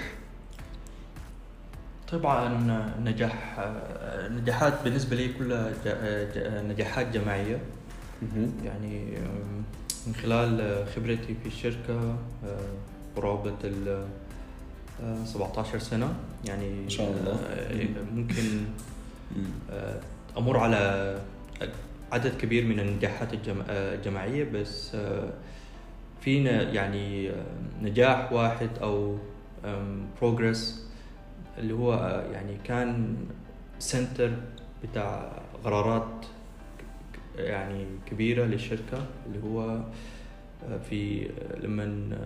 طبعا 2.11 2.49
نجاح 3.03 3.59
نجاحات 4.31 4.73
بالنسبة 4.83 5.15
لي 5.15 5.33
كلها 5.33 5.71
نجاحات 6.61 7.07
جماعية. 7.13 7.59
يعني 8.65 9.05
من 10.07 10.15
خلال 10.15 10.85
خبرتي 10.95 11.35
في 11.43 11.45
الشركة 11.47 12.15
أه، 12.45 12.57
قرابة 13.15 13.55
ال 13.63 14.05
أه، 15.03 15.25
17 15.25 15.79
سنة. 15.79 16.13
يعني 16.45 16.69
ما 16.83 16.89
شاء 16.89 17.11
الله. 17.11 17.39
ممكن 18.13 18.43
أمر 20.37 20.57
على 20.57 21.15
عدد 22.13 22.37
كبير 22.37 22.65
من 22.65 22.79
النجاحات 22.79 23.33
الجم- 23.33 23.63
أه، 23.69 23.95
الجماعية 23.95 24.43
بس 24.43 24.95
أه، 24.95 25.33
في 26.21 26.39
ن- 26.39 26.45
يعني 26.75 27.29
أه، 27.29 27.43
نجاح 27.81 28.33
واحد 28.33 28.69
أو 28.81 29.17
بروجرس 30.21 30.87
اللي 31.57 31.73
هو 31.73 31.93
يعني 32.33 32.57
كان 32.63 33.15
سنتر 33.79 34.31
بتاع 34.83 35.31
قرارات 35.63 36.25
يعني 37.37 37.85
كبيرة 38.05 38.45
للشركة 38.45 39.05
اللي 39.27 39.39
هو 39.43 39.61
آه، 40.69 40.77
في 40.89 41.29
لما 41.63 42.17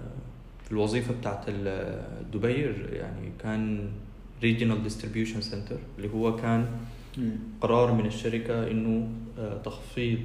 في 0.66 0.72
الوظيفة 0.72 1.14
بتاعت 1.14 1.50
دبي 2.34 2.62
يعني 2.94 3.32
كان 3.40 3.90
regional 4.44 4.90
distribution 4.90 5.44
center 5.54 5.78
اللي 5.98 6.14
هو 6.14 6.36
كان 6.36 6.66
قرار 7.62 7.94
من 7.94 8.06
الشركة 8.06 8.72
إنه 8.72 8.90
آه، 9.00 9.27
تخفيض 9.66 10.20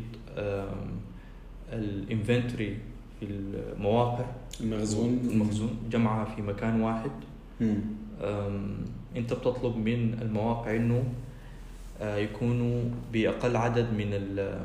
ال 1.73 1.83
inventory 1.83 2.79
في 3.21 3.27
المواقع. 3.27 4.25
المخزون. 4.61 5.21
المخزون 5.31 5.77
جمعها 5.91 6.25
في 6.25 6.43
مكان 6.43 6.81
واحد. 6.81 7.11
انت 9.17 9.33
بتطلب 9.33 9.77
من 9.77 10.15
المواقع 10.23 10.77
انه 10.77 11.05
آه، 12.01 12.17
يكونوا 12.17 12.83
بأقل 13.13 13.57
عدد 13.57 13.93
من 13.93 14.09
ال 14.13 14.59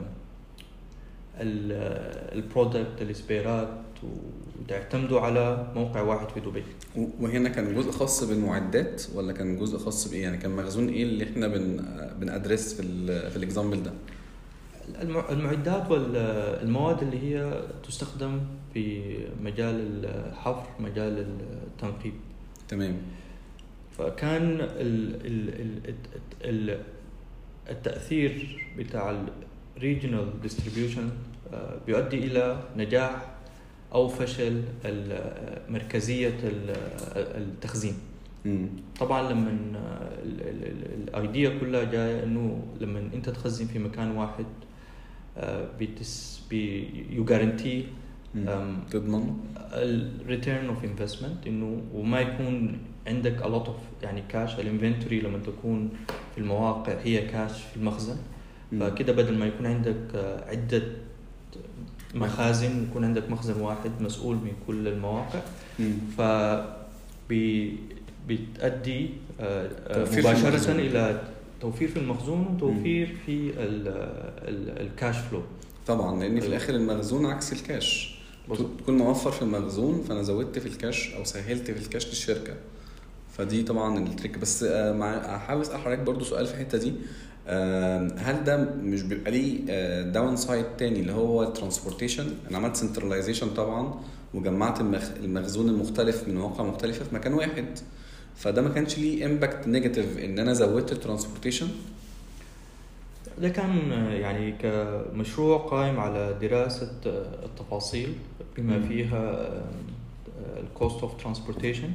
ال 2.32 2.40
product 2.40 3.02
ال 3.02 3.11
spare 3.11 3.60
ات 3.60 3.70
وتعتمدوا 4.64 5.20
على 5.22 5.68
موقع 5.76 6.02
واحد 6.02 6.30
في 6.30 6.40
دبي. 6.40 6.64
وهنا 7.20 7.50
كان 7.50 7.76
جزء 7.76 7.92
خاص 7.92 8.24
بالمعدات 8.24 9.04
ولا 9.16 9.34
كان 9.34 9.58
جزء 9.58 9.78
خاص 9.78 10.08
بإيه؟ 10.08 10.24
يعني 10.24 10.38
كان 10.38 10.56
مخزون 10.56 10.90
إيه 10.90 11.04
اللي 11.04 11.24
إحنا 11.24 11.48
بن 11.48 11.86
بنأدرس 12.20 12.74
في 12.74 12.82
ال 12.82 13.32
في 13.32 13.38
ال 13.38 13.43
example 13.43 13.84
ده؟ 13.84 13.94
المعدات 15.30 15.91
والمواد 15.91 17.02
اللي 17.02 17.19
هي 17.23 17.62
تستخدم 17.88 18.39
في 18.73 19.02
مجال 19.43 20.06
الحفر 20.06 20.69
مجال 20.80 21.26
التنقيب. 21.67 22.13
تمام. 22.67 22.97
فكان 23.97 24.43
ال 24.62 25.15
ال 25.26 25.50
ال 25.60 25.95
ال 26.71 26.80
التأثير 27.69 28.65
بتاع 28.78 29.23
ال 29.78 29.85
regional 29.85 30.42
distribution 30.42 31.10
بيؤدي 31.88 32.17
إلى 32.17 32.63
نجاح 32.78 33.26
أو 33.93 34.08
فشل 34.08 34.63
ال- 34.86 36.76
التخزين. 37.15 37.93
مم. 38.45 38.69
طبعا 39.00 39.32
لما 39.32 39.58
ال 40.24 40.51
idea 40.51 41.60
كلها 41.60 41.84
جاية 41.84 42.23
إنه 42.23 42.63
لما 42.82 43.00
أنت 43.13 43.30
تخزن 43.30 43.65
في 43.65 43.80
مكان 43.80 44.12
واحد 44.12 44.45
آه، 44.45 44.67
you 47.12 47.26
guarantee. 47.26 47.86
تضمن 48.91 49.38
ال 49.74 49.87
return 49.87 50.68
of 50.68 50.84
investment 50.84 51.48
إنه 51.47 51.82
وما 51.93 52.19
يكون 52.21 52.78
عندك 53.08 53.41
a 53.43 53.45
lot 53.45 53.67
of 53.67 54.04
يعني 54.04 54.23
كاش 54.30 54.60
ال 54.60 54.66
inventory 54.66 55.20
لما 55.19 55.38
تكون 55.38 55.89
في 56.36 56.41
المواقع 56.41 56.93
هي 57.04 57.21
كاش 57.28 57.52
في 57.63 57.78
المخزن 57.78 58.15
مم. 58.71 58.80
فكده 58.80 59.13
بدل 59.13 59.38
ما 59.38 59.45
يكون 59.45 59.65
عندك 59.65 59.95
آه، 60.15 60.50
عدة 60.50 60.84
مخازن 62.15 62.84
يكون 62.89 63.04
عندك 63.06 63.30
مخزن 63.30 63.62
واحد 63.62 63.91
مسؤول 64.02 64.36
من 64.36 64.52
كل 64.67 64.88
المواقع 64.88 65.39
مم. 65.80 65.93
ف 66.17 66.21
بي- 67.30 67.78
بتأدي 68.28 69.10
آه، 69.39 69.69
آه، 69.88 70.06
توفير 71.62 71.88
في 71.88 72.00
المخزون. 72.00 72.48
وتوفير 72.56 73.15
في 73.26 73.50
ال- 73.50 73.88
ال- 74.48 74.82
ال 74.88 74.94
cash 74.94 75.18
flow 75.18 75.42
طبعا 75.88 76.20
لأن 76.20 76.39
في 76.39 76.48
الآخر 76.48 76.74
المخزون 76.76 77.26
عكس 77.26 77.54
الكاش. 77.54 78.17
تكون 78.80 78.98
موفر 78.98 79.32
في 79.32 79.41
المخزون 79.41 80.02
فأنا 80.04 80.22
زودت 80.24 80.60
في 80.60 80.65
الكاش 80.65 81.13
أو 81.13 81.24
سهلت 81.24 81.72
في 81.72 81.80
الكاش 81.80 82.08
للشركة. 82.08 82.54
فدي 83.38 83.63
طبعا 83.63 83.98
ال 84.00 84.06
trick 84.06 84.38
بس 84.38 84.63
آه، 84.63 84.93
مع 84.93 85.15
هحاول 85.17 85.62
أسأل 85.62 85.78
حضرتك 85.78 86.00
برضو 86.00 86.26
سؤال 86.26 86.46
في 86.46 86.54
الحتة 86.54 86.78
دي. 86.78 86.93
آه، 87.48 88.08
هل 88.17 88.43
ده 88.43 88.58
مش 88.84 89.02
بيبقى 89.02 89.32
ليه 89.32 89.62
downside 90.02 90.66
تاني 90.78 91.00
اللي 91.00 91.12
هو 91.12 91.43
ال 91.44 91.49
transportation 91.49 92.28
أنا 92.50 92.58
عملت 92.58 92.76
centralization 92.76 93.50
طبعا 93.50 93.93
وجمعت 94.34 94.80
المخ- 94.80 95.17
المخزون 95.24 95.70
المختلف 95.70 96.28
من 96.28 96.36
مواقع 96.38 96.63
مختلفة 96.63 97.06
في 97.06 97.15
مكان 97.15 97.34
واحد. 97.34 97.65
فده 98.38 98.62
ما 98.62 98.69
كانش 98.69 98.97
ليه 98.97 99.26
impact 99.26 99.68
negative 99.68 100.18
إن 100.17 100.39
أنا 100.39 100.54
زودت 100.54 100.91
ال 100.92 100.97
transportation 100.97 101.68
ده 103.41 103.50
كان 103.50 103.91
يعني 104.12 104.52
كمشروع 104.52 105.58
قائم 105.58 106.00
على 106.00 106.38
دراسة 106.41 106.91
التفاصيل 107.45 108.13
بما. 108.58 108.80
فيها 108.88 109.50
ال 110.60 110.68
cost 110.68 111.02
of 111.02 111.22
transportation 111.24 111.90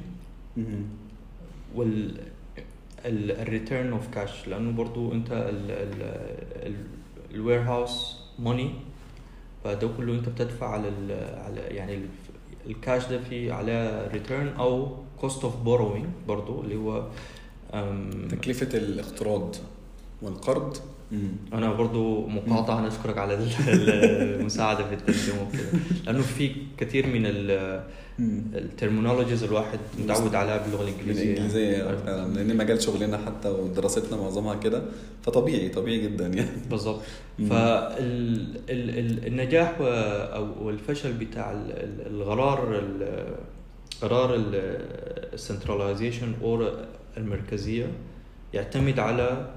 وال 1.74 2.16
ال 3.06 3.19
return 3.19 3.92
of 3.92 4.08
cash 4.14 4.48
لأنه 4.48 4.72
برضو 4.72 5.12
أنت 5.12 5.50
ال 7.34 7.60
warehouse 7.60 8.16
money 8.38 8.70
فده 9.64 9.88
كله 9.96 10.14
أنت 10.14 10.28
بتدفع 10.28 10.68
على 10.68 10.88
ال 10.88 11.12
على 11.38 11.60
يعني 11.60 11.94
ال- 11.94 12.08
الكاش 12.66 13.06
ده 13.06 13.18
في 13.18 13.52
عليه 13.52 14.08
return 14.08 14.48
أو 14.48 14.96
cost 15.22 15.44
of 15.44 15.56
borrowing 15.56 16.04
برضو 16.28 16.60
اللي 16.60 16.76
هو 16.76 17.04
تكلفة 18.30 18.78
الاقتراض 18.78 19.56
والقرض. 20.22 20.76
أنا 21.52 21.72
برضو 21.72 22.26
مقاطعه 22.26 22.78
أنا 22.78 22.88
أشكرك 22.88 23.18
على 23.18 23.34
ال- 23.34 23.48
المساعدة 24.40 24.84
في 24.88 24.94
الترجمه 24.94 25.42
وكده. 25.48 25.68
لأنه 26.06 26.22
في 26.22 26.50
كثير 26.78 27.06
من 27.06 27.22
ال 28.54 28.61
terminologies 28.61 29.42
الواحد 29.44 29.78
متعود 29.98 30.34
عليها 30.34 30.58
باللغة 30.66 30.82
الإنجليزية. 30.82 31.24
بالانجليزيه 31.34 31.96
فعلا 31.96 32.34
لأن 32.34 32.56
مجال 32.56 32.82
شغلنا 32.82 33.18
حتى 33.26 33.48
ودراستنا 33.48 34.16
معظمها 34.20 34.54
كده. 34.54 34.82
فطبيعي 35.22 35.68
طبيعي 35.68 36.00
جدا 36.00 36.26
يعني. 36.26 36.48
بالضبط 36.70 37.00
مم. 37.38 37.48
فالنجاح 38.68 39.76
أو 39.80 40.70
الفشل 40.70 41.12
بتاع 41.12 41.50
ال- 41.52 41.72
ال- 41.72 42.06
القرار 42.22 42.78
ال- 42.78 43.34
قرار 44.02 44.34
ال 45.32 45.39
centralization 45.39 46.32
أو 46.42 46.68
المركزية 47.16 47.86
يعتمد 48.54 48.98
على 48.98 49.50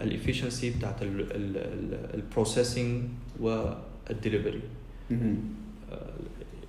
ال 0.00 0.06
efficiency 0.06 0.70
بتاعت 0.70 0.96
ال 2.14 2.22
processing 2.22 3.02
وال 3.40 3.64
delivery 3.64 4.62
مهم. 5.10 5.36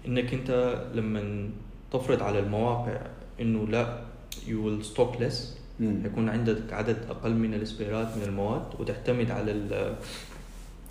إنك 0.07 0.33
أنت 0.33 0.81
لما 0.95 1.49
تفرض 1.91 2.23
على 2.23 2.39
المواقع 2.39 3.01
إنه 3.41 3.67
لا 3.67 3.99
you 4.47 4.65
will 4.65 4.85
stock 4.85 5.21
less. 5.21 5.57
يكون 5.79 6.29
عندك 6.29 6.73
عدد 6.73 6.97
أقل 7.09 7.33
من 7.33 7.53
ال 7.53 7.62
spare 7.62 8.08
ات 8.08 8.17
من 8.17 8.23
المواد 8.23 8.65
وتعتمد 8.79 9.31
على 9.31 9.51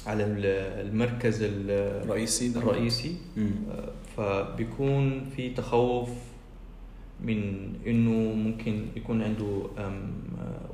على 0.07 0.25
ال- 0.25 0.87
المركز 0.89 1.43
ال- 1.43 2.11
رئيسي 2.11 2.49
ده 2.49 2.61
الرئيسي 2.61 3.17
مم. 3.37 3.51
فبيكون 4.17 5.31
في 5.37 5.51
تخوف 5.51 6.09
من 7.21 7.73
إنه 7.87 8.35
ممكن 8.35 8.87
يكون 8.97 9.23
عنده 9.23 9.67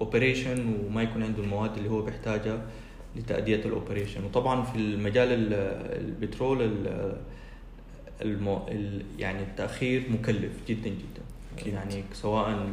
operation 0.00 0.74
وما 0.87 1.03
يكون 1.03 1.23
عنده 1.23 1.43
المواد 1.43 1.77
اللي 1.77 1.90
هو 1.90 2.03
بيحتاجها 2.03 2.62
لتأدية 3.16 3.57
ال 3.64 3.70
operation 3.70 4.24
وطبعا 4.25 4.62
في 4.62 4.77
المجال 4.79 5.29
ال- 5.33 5.53
البترول 6.07 6.62
ال- 6.62 7.16
المو 8.23 8.69
ال- 8.69 9.03
يعني 9.19 9.43
التأخير 9.43 10.03
مكلف 10.11 10.53
جدا 10.69 10.88
جدا 10.88 11.23
أكيد. 11.59 11.75
يعني 11.75 12.05
سواء 12.12 12.69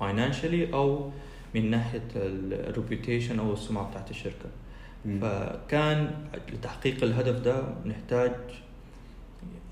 financially 0.00 0.72
أو 0.74 1.10
من 1.54 1.70
ناحية 1.70 2.02
ال 2.16 2.27
reputation 2.27 3.38
أو 3.38 3.52
السمعة 3.52 3.90
بتاعت 3.90 4.10
الشركة 4.10 4.44
مم. 4.44 4.50
فكان 5.20 6.10
لتحقيق 6.52 7.04
الهدف 7.04 7.40
ده 7.40 7.62
نحتاج 7.86 8.32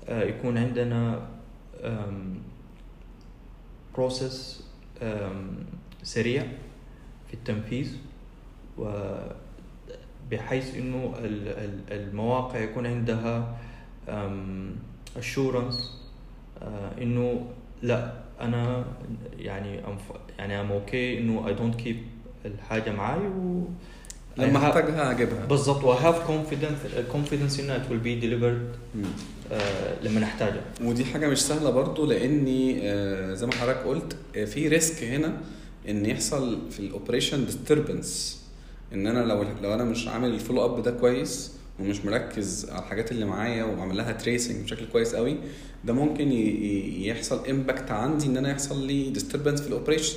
آه، 0.09 0.23
يكون 0.23 0.57
عندنا 0.57 1.27
process 3.95 4.63
سريع 6.03 6.43
في 7.27 7.33
التنفيذ 7.33 7.97
وبحيث 8.77 10.75
إنه 10.75 11.13
ال- 11.19 11.47
ال- 11.47 11.93
المواقع 11.93 12.59
يكون 12.59 12.85
عندها 12.87 13.57
assurance 15.17 16.01
إنه 17.01 17.47
لا 17.81 18.13
أنا 18.41 18.85
يعني 19.37 19.79
يعني 20.39 20.61
I'm 20.61 20.71
okay 20.71 21.19
إنه 21.19 21.47
I 21.47 21.53
don't 21.53 21.75
keep 21.75 21.97
الحاجة 22.45 22.91
معي 22.91 23.19
و 23.27 23.67
لما 24.47 24.57
احتاجها 24.57 25.11
أجيبها. 25.11 25.45
بالضبط. 25.45 25.83
و 25.83 25.95
have 25.95 26.15
confidence 26.27 27.13
confidence 27.13 27.59
انها 27.59 27.77
it 27.83 27.91
will 27.91 28.03
be 28.05 28.23
delivered 28.23 28.77
مم. 28.97 29.03
آه، 29.51 29.95
لما 30.03 30.19
نحتاجها. 30.19 30.61
ودي 30.83 31.05
حاجة 31.05 31.27
مش 31.27 31.41
سهلة 31.41 31.69
برضو 31.69 32.05
لأني 32.05 32.79
آه، 32.83 33.33
زي 33.33 33.45
ما 33.45 33.53
حضرتك 33.53 33.79
قلت 33.79 34.15
آه، 34.35 34.45
في 34.45 34.67
risk 34.67 35.03
هنا 35.03 35.37
إن 35.89 36.05
يحصل 36.05 36.59
في 36.71 36.79
ال 36.79 36.86
operation 36.86 37.45
disturbance 37.45 38.39
إن 38.93 39.07
أنا 39.07 39.19
لو 39.25 39.45
لو 39.63 39.73
أنا 39.73 39.83
مش 39.83 40.07
عامل 40.07 40.29
ال 40.29 40.34
follow 40.34 40.65
up 40.65 40.83
ده 40.83 40.91
كويس 40.91 41.51
ومش 41.79 42.05
مركز 42.05 42.69
على 42.69 42.79
الحاجات 42.79 43.11
اللي 43.11 43.25
معايا 43.25 43.63
وعامل 43.63 43.97
لها 43.97 44.11
tracing 44.11 44.63
بشكل 44.63 44.85
كويس 44.91 45.15
قوي 45.15 45.37
ده 45.85 45.93
ممكن 45.93 46.31
يحصل 47.01 47.47
impact 47.49 47.91
عندي 47.91 48.25
إن 48.27 48.37
أنا 48.37 48.51
يحصل 48.51 48.87
لي 48.87 49.09
disturbance 49.09 49.61
في 49.61 49.67
ال 49.67 49.72
operation 49.72 50.15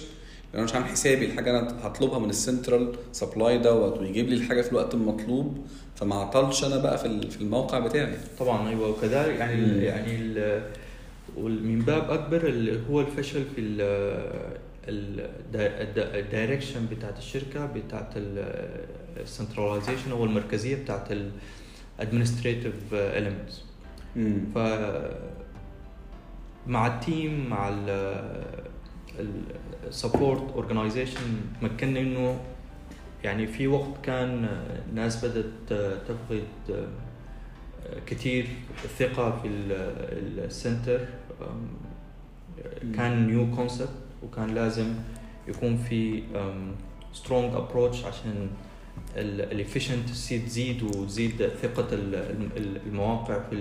أنا 0.54 0.62
مش 0.64 0.74
عامل 0.74 0.86
حسابي 0.86 1.24
الحاجة 1.26 1.50
أنا 1.60 1.86
هطلبها 1.86 2.18
من 2.18 2.30
ال 2.30 2.38
central 2.38 2.92
supply 3.12 3.58
دوت 3.58 3.98
ويجيب 3.98 4.28
لي 4.28 4.34
الحاجة 4.34 4.62
في 4.62 4.70
الوقت 4.72 4.94
المطلوب 4.94 5.66
فما 5.96 6.14
عطلش 6.14 6.64
أنا 6.64 6.76
بقى 6.76 6.98
في 6.98 7.06
ال- 7.06 7.30
في 7.30 7.40
الموقع 7.40 7.78
بتاعي 7.78 8.16
طبعا 8.38 8.68
أيوه 8.68 8.88
وكذلك 8.88 9.38
يعني 9.38 9.54
ال. 9.54 9.82
يعني 9.82 10.16
ال 10.16 10.62
ومن 11.36 11.78
باب 11.78 12.10
أكبر 12.10 12.46
اللي 12.46 12.80
هو 12.90 13.00
الفشل 13.00 13.44
في 13.56 13.60
ال 14.88 15.08
direction 15.08 16.86
بتاعت 16.86 17.18
الشركة 17.18 17.66
بتاعت 17.66 18.12
ال 19.16 19.23
centralization 19.23 20.10
أو 20.10 20.24
المركزية 20.24 20.76
بتاعت 20.76 21.08
ال 21.98 22.03
administrative 22.03 22.74
elements 22.94 23.54
مم. 24.16 24.44
ف 24.54 24.58
مع 26.66 26.86
ال 26.86 26.99
team 26.99 27.48
مع 27.48 27.68
ال 29.88 29.96
support 29.96 30.52
organization 30.52 31.20
مكنا 31.62 32.00
إنه 32.00 32.40
يعني 33.24 33.46
في 33.46 33.66
وقت 33.68 33.88
كان 34.02 34.48
ناس 34.94 35.24
بدأت 35.24 35.44
تفقد 36.08 36.44
كثير 38.06 38.46
الثقه 38.84 39.38
في 39.42 39.48
ال- 39.48 40.44
center 40.44 41.00
كان 42.96 43.26
new 43.26 43.56
concept 43.56 43.88
وكان 44.22 44.54
لازم 44.54 44.94
يكون 45.48 45.76
في 45.76 46.22
strong 47.12 47.54
approach 47.54 48.04
عشان 48.04 48.48
ال 49.16 49.27
efficiency 49.27 50.38
تزيد 50.38 50.82
وتزيد 50.82 51.48
ثقة 51.62 51.86
ال- 51.94 52.14
ال- 52.56 52.80
المواقع 52.86 53.38
في 53.50 53.56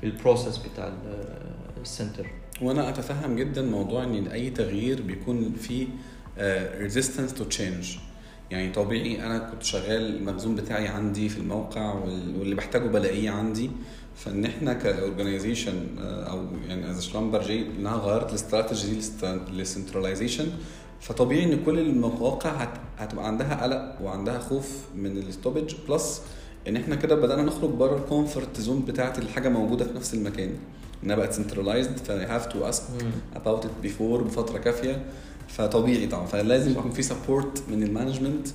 في 0.00 0.06
ال 0.06 0.12
process 0.12 0.58
بتاع 0.58 0.86
ال- 0.88 1.52
center 1.82 2.26
وأنا 2.62 2.88
اتفهم 2.88 3.36
جدا 3.36 3.62
موضوع 3.62 4.04
ان 4.04 4.26
اي 4.26 4.50
تغيير 4.50 5.02
بيكون 5.02 5.52
فيه 5.60 5.86
resistance 6.78 7.34
to 7.34 7.44
change 7.44 7.96
يعني 8.50 8.72
طبيعي 8.72 9.26
أنا 9.26 9.38
كنت 9.38 9.62
شغال 9.62 10.16
المخزون 10.16 10.54
بتاعي 10.54 10.88
عندي 10.88 11.28
في 11.28 11.38
الموقع 11.38 11.94
وال- 11.94 12.36
واللي 12.38 12.54
بحتاجه 12.54 12.86
بلاقيه 12.88 13.30
عندي. 13.30 13.70
فان 14.16 14.44
إحنا 14.44 14.72
ك 14.72 14.81
organization 14.81 15.86
أو 15.98 16.44
يعني 16.68 16.90
as 16.90 17.02
Schlumberger 17.04 17.66
انها 17.78 17.96
غيرت 17.96 18.30
الاستراتيجي 18.30 19.00
لل 19.52 19.63
centralization. 19.63 20.48
فطبيعي 21.00 21.44
ان 21.44 21.64
كل 21.64 21.78
المواقع 21.78 22.50
هت- 22.50 22.80
هتبقى 22.98 23.26
عندها 23.26 23.62
قلق 23.62 23.98
وعندها 24.02 24.38
خوف 24.38 24.68
من 24.96 25.18
ال 25.18 25.24
stoppage 25.24 25.74
plus 25.88 26.22
ان 26.68 26.76
إحنا 26.76 26.96
كده 26.96 27.14
بدأنا 27.14 27.42
نخرج 27.42 27.70
بره 27.70 27.96
ال 27.96 28.04
comfort 28.04 28.60
zone 28.60 28.80
بتاعت 28.82 29.18
الحاجة 29.18 29.48
موجودة 29.48 29.84
في 29.84 29.94
نفس 29.94 30.14
المكان. 30.14 30.50
إنها 31.04 31.16
بقت 31.16 31.32
centralized 31.32 31.96
ف 31.96 32.10
have 32.10 32.46
to 32.46 32.68
ask 32.68 32.84
about 33.34 33.64
it 33.64 33.86
before 33.86 34.00
بفترة 34.22 34.58
كافية 34.58 35.02
فطبيعي 35.48 36.06
طبعا 36.06 36.26
فلازم 36.26 36.70
يكون 36.70 36.90
في 36.90 37.02
support 37.02 37.62
من 37.68 37.82
ال 37.82 37.88
management 37.88 38.48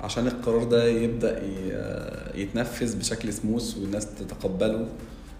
عشان 0.00 0.26
القرار 0.26 0.64
ده 0.64 0.84
يبدأ 0.88 1.42
يتنفذ 2.34 2.98
بشكل 2.98 3.32
سموث 3.32 3.78
والناس 3.78 4.14
تتقبله 4.14 4.88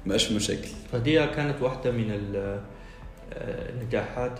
مبقاش 0.06 0.24
في 0.26 0.34
مشاكل 0.34 0.68
فدي 0.92 1.26
كانت 1.26 1.62
واحدة 1.62 1.90
من 1.90 2.10
ال- 2.10 2.60
النجاحات 3.36 4.38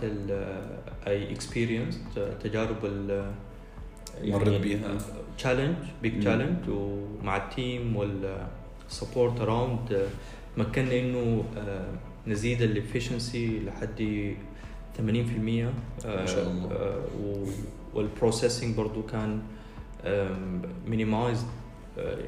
I 1.07 1.31
experienced 1.33 1.99
تجارب 2.43 2.85
ال 2.85 3.31
مرت 4.23 4.49
بيها. 4.49 4.97
challenge 5.37 5.75
big. 6.01 6.19
challenge 6.21 6.69
ومع 6.69 7.37
ال 7.37 7.49
team 7.49 7.95
وال 7.95 8.27
support 8.27 9.41
around 9.41 10.07
مكنا 10.57 10.99
إنه 10.99 11.43
آه، 11.57 11.85
نزيد 12.27 12.61
ال 12.61 12.70
efficiency 12.70 13.59
لحد 13.59 14.33
80% 14.97 15.01
ما 16.05 16.25
شاء 16.25 16.47
الله. 16.51 17.01
وال 17.93 18.07
processing 18.07 18.75
برضو 18.77 19.03
كان 19.03 19.41
minimized 20.87 21.47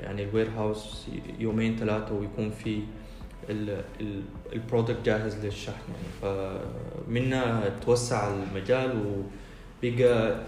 يعني 0.03 0.23
ال 0.23 0.49
warehouse 0.57 1.07
يومين 1.39 1.75
ثلاثة 1.77 2.13
ويكون 2.13 2.51
في 2.51 2.79
ال 4.53 4.59
product 4.59 4.97
جاهز 5.05 5.45
للشحن 5.45 5.91
يعني 5.91 6.07
فمنا 7.07 7.71
توسع 7.85 8.33
المجال 8.33 9.05
وبقى 9.83 10.41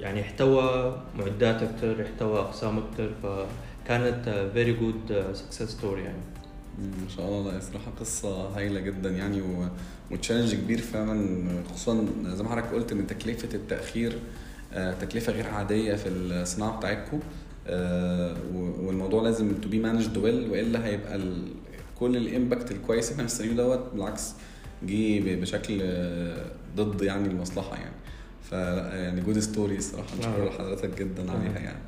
يعني 0.00 0.20
احتوى 0.20 0.96
معدات 1.18 1.62
أكثر 1.62 2.02
احتوى 2.02 2.38
أقسام 2.40 2.78
أكثر 2.78 3.10
فكانت 3.22 4.48
very 4.54 4.72
good 4.72 5.30
success 5.32 5.62
story 5.62 6.02
يعني 6.02 6.18
ما 6.78 7.08
شاء 7.16 7.28
الله 7.28 7.52
لا 7.52 7.60
صراحة 7.60 7.90
قصة 8.00 8.48
هايلة 8.56 8.80
جدا 8.80 9.10
يعني. 9.10 9.42
و 10.10 10.14
challenge 10.14 10.54
كبير 10.54 10.78
فعلا 10.80 11.44
خصوصا 11.70 12.06
زي 12.24 12.42
ما 12.42 12.48
حضرتك 12.50 12.72
قلت 12.72 12.92
ان 12.92 13.06
تكلفة 13.06 13.48
التأخير 13.54 14.18
آه، 14.72 14.92
تكلفة 14.94 15.32
غير 15.32 15.46
عادية 15.48 15.94
في 15.94 16.08
الصناعة 16.08 16.76
بتاعتكم 16.78 17.20
آه، 17.66 18.36
والموضوع 18.54 19.22
لازم 19.22 19.52
to 19.62 19.68
be 19.68 19.78
managed 19.78 20.16
well 20.16 20.50
وإلا 20.50 20.86
هيبقى. 20.86 21.20
كل 21.98 22.16
ال 22.16 22.24
impact 22.24 22.70
الكويس 22.70 23.12
إحنا 23.12 23.24
مستنيينه 23.24 23.56
دوت 23.56 23.90
بالعكس 23.92 24.32
جه 24.82 25.34
بشكل 25.40 25.78
آه، 25.82 26.46
ضد 26.76 27.02
يعني 27.02 27.28
المصلحة 27.28 27.76
يعني 27.76 27.94
ف 28.42 28.52
يعني 28.52 29.20
good 29.20 29.38
story 29.38 29.76
الصراحة. 29.76 30.16
بشكر 30.18 30.50
حضرتك 30.50 30.98
جدا. 30.98 31.30
عليها 31.32 31.58
يعني 31.58 31.78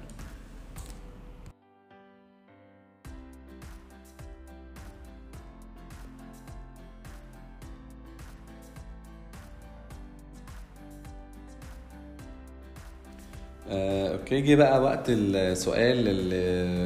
okay 14.27 14.41
جه 14.41 14.55
بقى 14.55 14.83
وقت 14.83 15.05
السؤال 15.09 16.09
اللي 16.09 16.35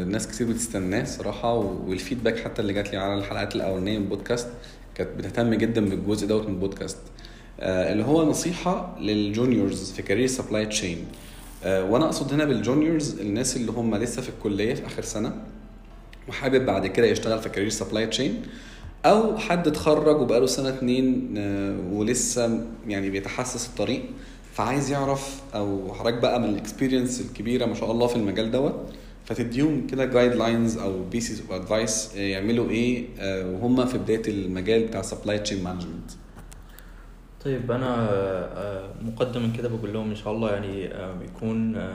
الناس 0.02 0.28
كتير 0.28 0.46
بتستناه 0.46 1.04
صراحة 1.04 1.54
وال 1.54 1.71
feedback 1.71 2.38
حتى 2.38 2.62
اللي 2.62 2.72
جات 2.72 2.92
لي 2.92 2.96
على 2.96 3.14
الحلقات 3.14 3.56
الأولانية 3.56 3.98
من 3.98 4.04
البودكاست 4.04 4.48
كانت 4.94 5.10
بتهتم 5.18 5.54
جدا 5.54 5.84
بالجزء 5.84 6.26
دوت 6.26 6.46
من 6.46 6.54
البودكاست. 6.54 6.98
آه، 7.60 7.92
اللي 7.92 8.04
هو 8.04 8.30
نصيحة 8.30 8.96
لل 9.00 9.21
juniors 9.21 9.92
في 9.92 10.02
career 10.02 10.26
supply 10.26 10.66
chain 10.66 11.06
وأنا 11.64 12.04
أقصد 12.04 12.32
هنا 12.32 12.44
بال 12.44 12.61
juniors 12.61 13.20
الناس 13.20 13.56
اللي 13.56 13.72
هم 13.72 13.94
لسه 13.96 14.22
في 14.22 14.28
الكلية 14.28 14.74
في 14.74 14.86
آخر 14.86 15.02
سنة 15.02 15.32
وحابب 16.28 16.66
بعد 16.66 16.86
كده 16.86 17.06
يشتغل 17.06 17.38
في 17.38 17.48
career 17.48 17.68
supply 17.68 18.06
chain 18.06 18.42
أو 19.04 19.38
حد 19.38 19.68
اتخرج 19.68 20.20
وبقاله 20.20 20.46
سنة 20.46 20.68
اتنين 20.68 21.34
آه، 21.38 21.76
ولسه 21.92 22.60
يعني 22.88 23.10
بيتحسس 23.10 23.66
الطريق. 23.68 24.02
فعايز 24.52 24.90
يعرف 24.90 25.42
أو 25.54 25.94
حضرتك 25.94 26.18
بقى 26.18 26.40
من 26.40 26.48
ال 26.48 26.55
experience 26.55 27.20
الكبيرة 27.20 27.66
ما 27.66 27.74
شاء 27.74 27.90
الله 27.90 28.06
في 28.06 28.16
المجال 28.16 28.50
دوت 28.50 28.74
فتديهم 29.24 29.86
كده 29.86 30.04
guidelines 30.04 30.78
أو 30.78 31.04
pieces 31.04 31.40
of 31.40 31.52
advice 31.52 32.16
يعملوا 32.16 32.70
إيه 32.70 33.06
آه، 33.18 33.50
وهم 33.50 33.86
في 33.86 33.98
بداية 33.98 34.22
المجال 34.28 34.86
بتاع 34.86 35.02
supply 35.02 35.38
chain 35.38 35.64
management 35.64 36.10
طيب 37.44 37.70
أنا 37.70 38.08
آه، 38.10 38.90
مقدما 39.02 39.52
كده 39.58 39.68
بقول 39.68 39.92
لهم 39.92 40.10
إن 40.10 40.16
شاء 40.16 40.32
الله 40.32 40.50
يعني 40.50 40.86
آه، 40.94 41.14
يكون 41.22 41.88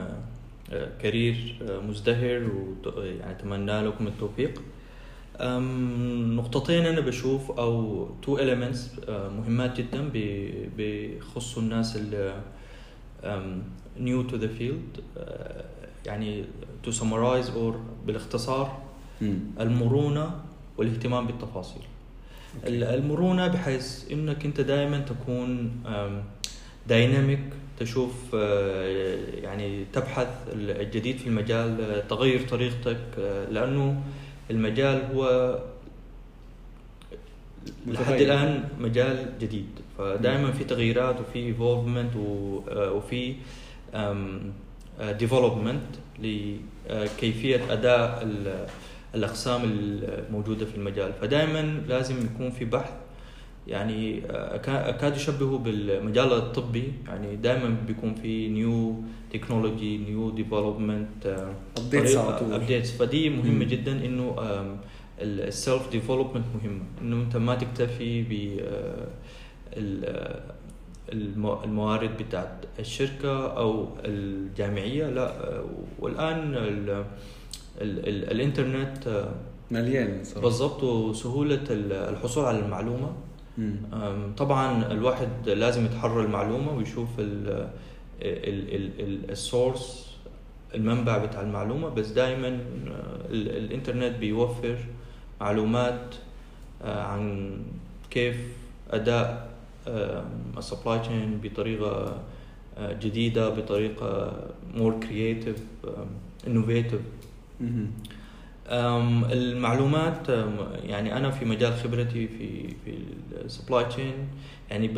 career 1.02 1.58
مزدهر 1.88 2.50
ويعني 2.96 3.30
أتمنى 3.30 3.80
لكم 3.80 4.06
التوفيق. 4.06 4.62
نقطتين 6.36 6.86
أنا 6.86 7.00
بشوف 7.00 7.50
أو 7.50 8.06
two 8.22 8.38
elements 8.38 9.08
آه، 9.08 9.28
مهمات 9.28 9.76
جدا 9.80 10.08
بيخصوا 10.76 11.62
الناس 11.62 11.96
اللي 11.96 12.42
to 14.30 14.34
the 14.34 14.48
field 14.60 15.00
آه، 15.18 15.64
يعني 16.06 16.44
to 16.86 16.90
summarize 16.92 17.48
or 17.56 17.74
بالاختصار 18.06 18.78
المرونة 19.60 20.40
والاهتمام 20.78 21.26
بالتفاصيل. 21.26 21.82
ال- 22.66 22.84
المرونة 22.84 23.46
بحيث 23.46 24.12
إنك 24.12 24.44
أنت 24.44 24.60
دائما 24.60 24.98
تكون 25.00 25.70
dynamic 26.88 27.40
تشوف 27.80 28.12
آه، 28.34 28.86
يعني 29.42 29.84
تبحث 29.92 30.28
الجديد 30.52 31.16
في 31.18 31.26
المجال 31.26 31.80
آه، 31.80 32.00
تغير 32.00 32.48
طريقتك 32.48 33.00
لأنه 33.50 34.02
المجال 34.50 35.02
هو 35.14 35.58
لحد. 37.86 38.20
الآن 38.20 38.64
مجال 38.80 39.32
جديد 39.40 39.66
فدائما 39.98 40.52
في 40.52 40.64
تغييرات 40.64 41.20
وفي 41.20 41.38
evolvement 41.38 42.10
وفي 42.70 43.34
development 45.18 45.82
لكيفية 46.18 47.72
أداء 47.72 48.22
ال- 48.22 48.66
الأقسام 49.14 49.60
الموجودة 49.64 50.66
في 50.66 50.76
المجال 50.76 51.12
فدائما 51.20 51.80
لازم 51.88 52.24
يكون 52.24 52.50
في 52.50 52.64
بحث 52.64 52.92
يعني 53.66 54.22
أكا- 54.22 54.68
أكاد 54.92 55.12
أشبهه 55.12 55.58
بالمجال 55.58 56.32
الطبي. 56.32 56.92
يعني 57.06 57.36
دائما 57.36 57.76
بيكون 57.86 58.14
في 58.14 58.48
new 58.48 58.94
technology 59.32 59.98
new 59.98 60.30
development 60.30 61.22
tool. 62.40 62.52
updates 62.54 62.90
فدي 62.90 63.30
مهمة 63.30 63.52
مم. 63.54 63.62
جدا 63.62 63.92
إنه 64.04 64.36
ال 65.20 65.34
self 65.34 65.90
development 65.92 66.44
مهمة. 66.62 66.82
إنه 67.02 67.16
أنت 67.22 67.36
ما 67.36 67.54
تكتفي 67.54 68.22
ب 68.22 68.58
آه، 68.60 69.06
آه، 69.74 70.40
المو- 71.12 71.64
الموارد 71.64 72.10
بتاعت 72.22 72.64
الشركة 72.78 73.46
أو 73.56 73.88
الجامعية. 74.04 75.06
لا 75.10 75.30
آه، 75.58 75.64
والآن 75.98 76.54
ال- 76.54 76.90
ال- 77.80 78.08
ال- 78.08 78.30
الإنترنت 78.32 79.06
آه، 79.06 79.28
مليان 79.70 80.22
بالضبط 80.42 80.82
وسهولة 80.82 81.60
ال- 81.70 81.92
الحصول 81.92 82.44
على 82.44 82.58
المعلومة. 82.58 83.12
طبعا 84.36 84.92
الواحد 84.92 85.28
لازم 85.48 85.84
يتحرى 85.84 86.22
المعلومة 86.24 86.72
ويشوف 86.72 87.08
ال 87.18 87.48
ال 88.22 88.74
ال 88.74 89.00
ال 89.00 89.30
source 89.30 90.16
المنبع 90.74 91.18
بتاع 91.18 91.40
المعلومة 91.40 91.88
بس 91.88 92.08
دائما 92.08 92.58
الإنترنت 93.30 94.16
بيوفر 94.18 94.76
معلومات 95.40 96.14
آه، 96.82 97.02
عن 97.02 97.50
كيف 98.10 98.36
أداء 98.90 99.50
ال 100.58 100.64
supply 100.64 100.98
chain 100.98 101.40
بطريقة 101.42 102.20
آه، 102.78 102.92
جديدة 102.92 103.48
بطريقة 103.48 104.32
more 104.74 105.00
creative 105.00 105.62
innovative 106.46 107.00
المعلومات 109.32 110.28
يعني 110.82 111.16
أنا 111.16 111.30
في 111.30 111.44
مجال 111.44 111.74
خبرتي 111.74 112.28
في 112.28 112.68
في 112.84 112.98
ال 113.44 113.50
supply 113.50 113.84
chain 113.84 114.28
يعني 114.70 114.90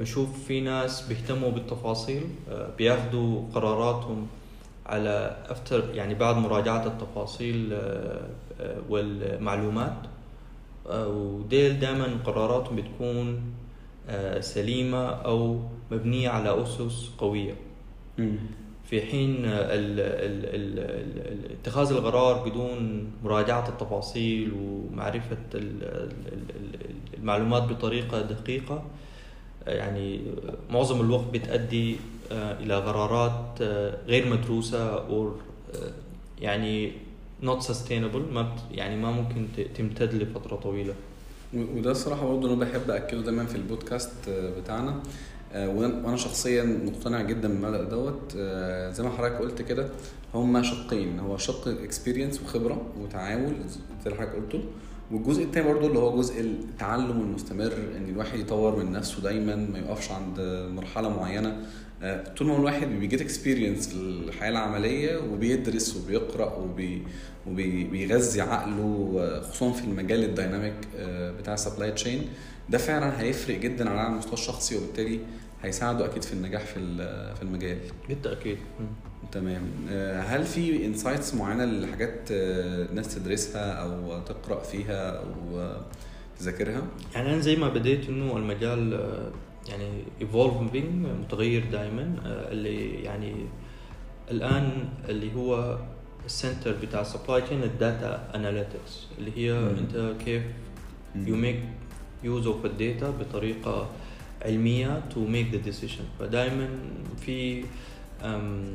بشوف 0.00 0.44
في 0.44 0.60
ناس 0.60 1.08
بيهتموا 1.08 1.50
بالتفاصيل 1.50 2.22
أه، 2.50 2.70
بياخذوا 2.78 3.42
قراراتهم 3.54 4.26
على 4.86 5.36
after 5.48 5.94
يعني 5.94 6.14
بعد 6.14 6.36
مراجعة 6.36 6.86
التفاصيل 6.86 7.72
أه، 7.72 8.28
أه، 8.60 8.82
والمعلومات 8.88 9.96
وديل 10.86 11.78
دائما 11.80 12.18
قراراتهم 12.24 12.76
بتكون 12.76 13.40
سليمة 14.40 15.08
أو 15.08 15.60
مبنية 15.90 16.28
على 16.28 16.62
أسس 16.62 17.10
قوية. 17.18 17.54
في 18.90 19.00
حين 19.02 19.44
اتخاذ 21.60 21.92
القرار 21.92 22.48
بدون 22.48 23.06
مراجعة 23.24 23.68
التفاصيل 23.68 24.52
ومعرفة 24.52 25.36
ال- 25.54 25.82
ال- 25.82 26.50
ال- 26.56 26.94
المعلومات 27.18 27.62
بطريقة 27.62 28.20
دقيقة 28.22 28.82
يعني 29.66 30.20
معظم 30.70 31.00
الوقت 31.00 31.24
بتؤدي 31.32 31.96
آه، 32.32 32.58
إلى 32.60 32.74
قرارات 32.76 33.58
آه، 33.62 33.96
غير 34.06 34.28
مدروسة 34.28 34.94
أو 34.98 35.32
يعني 36.40 36.92
not 37.42 37.58
sustainable 37.62 38.32
ما 38.32 38.56
يعني 38.72 38.96
ما 38.96 39.10
ممكن 39.10 39.46
تمتد 39.74 40.14
لفترة 40.14 40.56
طويلة. 40.56 40.94
وده 41.54 41.90
الصراحة 41.90 42.26
برضه 42.26 42.48
أنا 42.54 42.64
بحب 42.64 42.90
اكده 42.90 43.20
دايما 43.20 43.46
في 43.46 43.54
البودكاست 43.56 44.28
آه، 44.28 44.60
بتاعنا. 44.60 44.90
آه، 44.90 45.00
وأنا 45.54 46.06
وأنا 46.06 46.16
شخصيا 46.16 46.62
مقتنع 46.64 47.22
جدا 47.22 47.48
بالمبدا 47.48 47.84
دوت. 47.84 48.34
آه، 48.38 48.90
زي 48.90 49.02
ما 49.02 49.10
حضرتك 49.10 49.36
قلت 49.38 49.62
كده 49.62 49.88
هما 50.34 50.62
شقين. 50.62 51.18
هو 51.18 51.36
شق 51.36 51.68
experience 51.68 52.42
وخبرة 52.42 52.82
وتعامل 53.00 53.54
زي 53.68 53.78
اللي 54.06 54.16
حضرتك 54.16 54.34
قلته. 54.34 54.62
والجزء 55.12 55.42
التاني 55.42 55.68
برضه 55.68 55.86
اللي 55.86 55.98
هو 55.98 56.16
جزء 56.18 56.40
التعلم 56.40 57.20
المستمر 57.20 57.72
إن 57.96 58.08
الواحد 58.08 58.38
يطور 58.38 58.76
من 58.84 58.92
نفسه 58.92 59.22
دايما 59.22 59.56
ما 59.56 59.78
يقفش 59.78 60.10
عند 60.10 60.40
مرحلة 60.76 61.08
معينة. 61.08 61.56
آه، 62.02 62.34
طول 62.34 62.48
ما 62.48 62.56
الواحد 62.56 62.86
بي 62.86 63.00
get 63.00 63.20
experience 63.20 63.88
في 63.88 63.94
الحياة 63.94 64.50
العملية 64.50 65.16
وبيدرس 65.32 65.96
وبيقرأ 65.96 66.56
وبي 66.56 67.02
وبيغذي 67.46 68.40
عقله 68.40 69.16
آه، 69.18 69.40
خصوصا 69.40 69.72
في 69.72 69.84
المجال 69.84 70.24
ال 70.24 70.30
dynamic 70.30 70.74
آه، 70.96 71.30
بتاع 71.30 71.54
ال 71.54 71.59
supply 71.59 71.92
chain 71.92 72.22
ده 72.70 72.78
فعلا 72.78 73.20
هيفرق 73.20 73.58
جدا 73.58 73.90
على 73.90 74.08
المستوى 74.08 74.32
الشخصي 74.34 74.76
وبالتالي 74.76 75.20
هيساعده 75.62 76.04
أكيد 76.04 76.22
في 76.22 76.32
النجاح 76.32 76.62
في 76.64 76.74
في 77.34 77.42
المجال. 77.42 77.78
بالتأكيد. 78.08 78.58
مم. 78.80 78.86
تمام. 79.32 79.62
آه، 79.90 80.20
هل 80.20 80.44
في 80.44 80.86
insights 80.86 81.34
معينة 81.34 81.64
لحاجات 81.64 82.28
آه، 82.32 82.84
الناس 82.84 83.14
تدرسها 83.14 83.72
أو 83.72 84.20
تقرأ 84.20 84.62
فيها 84.62 85.10
أو 85.18 85.24
تذاكرها؟ 86.38 86.82
يعني 87.14 87.32
أنا 87.34 87.38
زي 87.40 87.56
ما 87.56 87.68
بديت 87.68 88.08
إنه 88.08 88.36
المجال 88.36 88.94
آه، 88.94 89.30
يعني 89.68 90.02
evolving 90.20 90.84
متغير 91.24 91.64
دائما 91.72 92.14
اللي 92.24 92.90
يعني 93.02 93.34
الآن 94.30 94.88
اللي 95.08 95.34
هو 95.34 95.78
ال 96.26 96.33
center 96.33 96.76
بتاع 96.82 97.00
ال 97.00 97.06
supply 97.06 97.42
chain 97.42 97.62
ال 97.62 97.76
data 97.76 98.30
analytics 98.34 99.06
اللي 99.18 99.32
هي. 99.36 99.52
أنت 99.58 100.14
كيف 100.24 100.42
you 101.14 101.36
make 101.36 101.60
use 102.24 102.46
of 102.46 102.64
ال 102.66 102.75
data 102.75 103.10
بطريقة 103.10 103.86
علمية 104.42 105.02
to 105.14 105.20
make 105.26 105.50
the 105.52 105.58
decision 105.58 106.04
فدائما 106.18 106.68
في 107.26 107.64
أم 108.24 108.74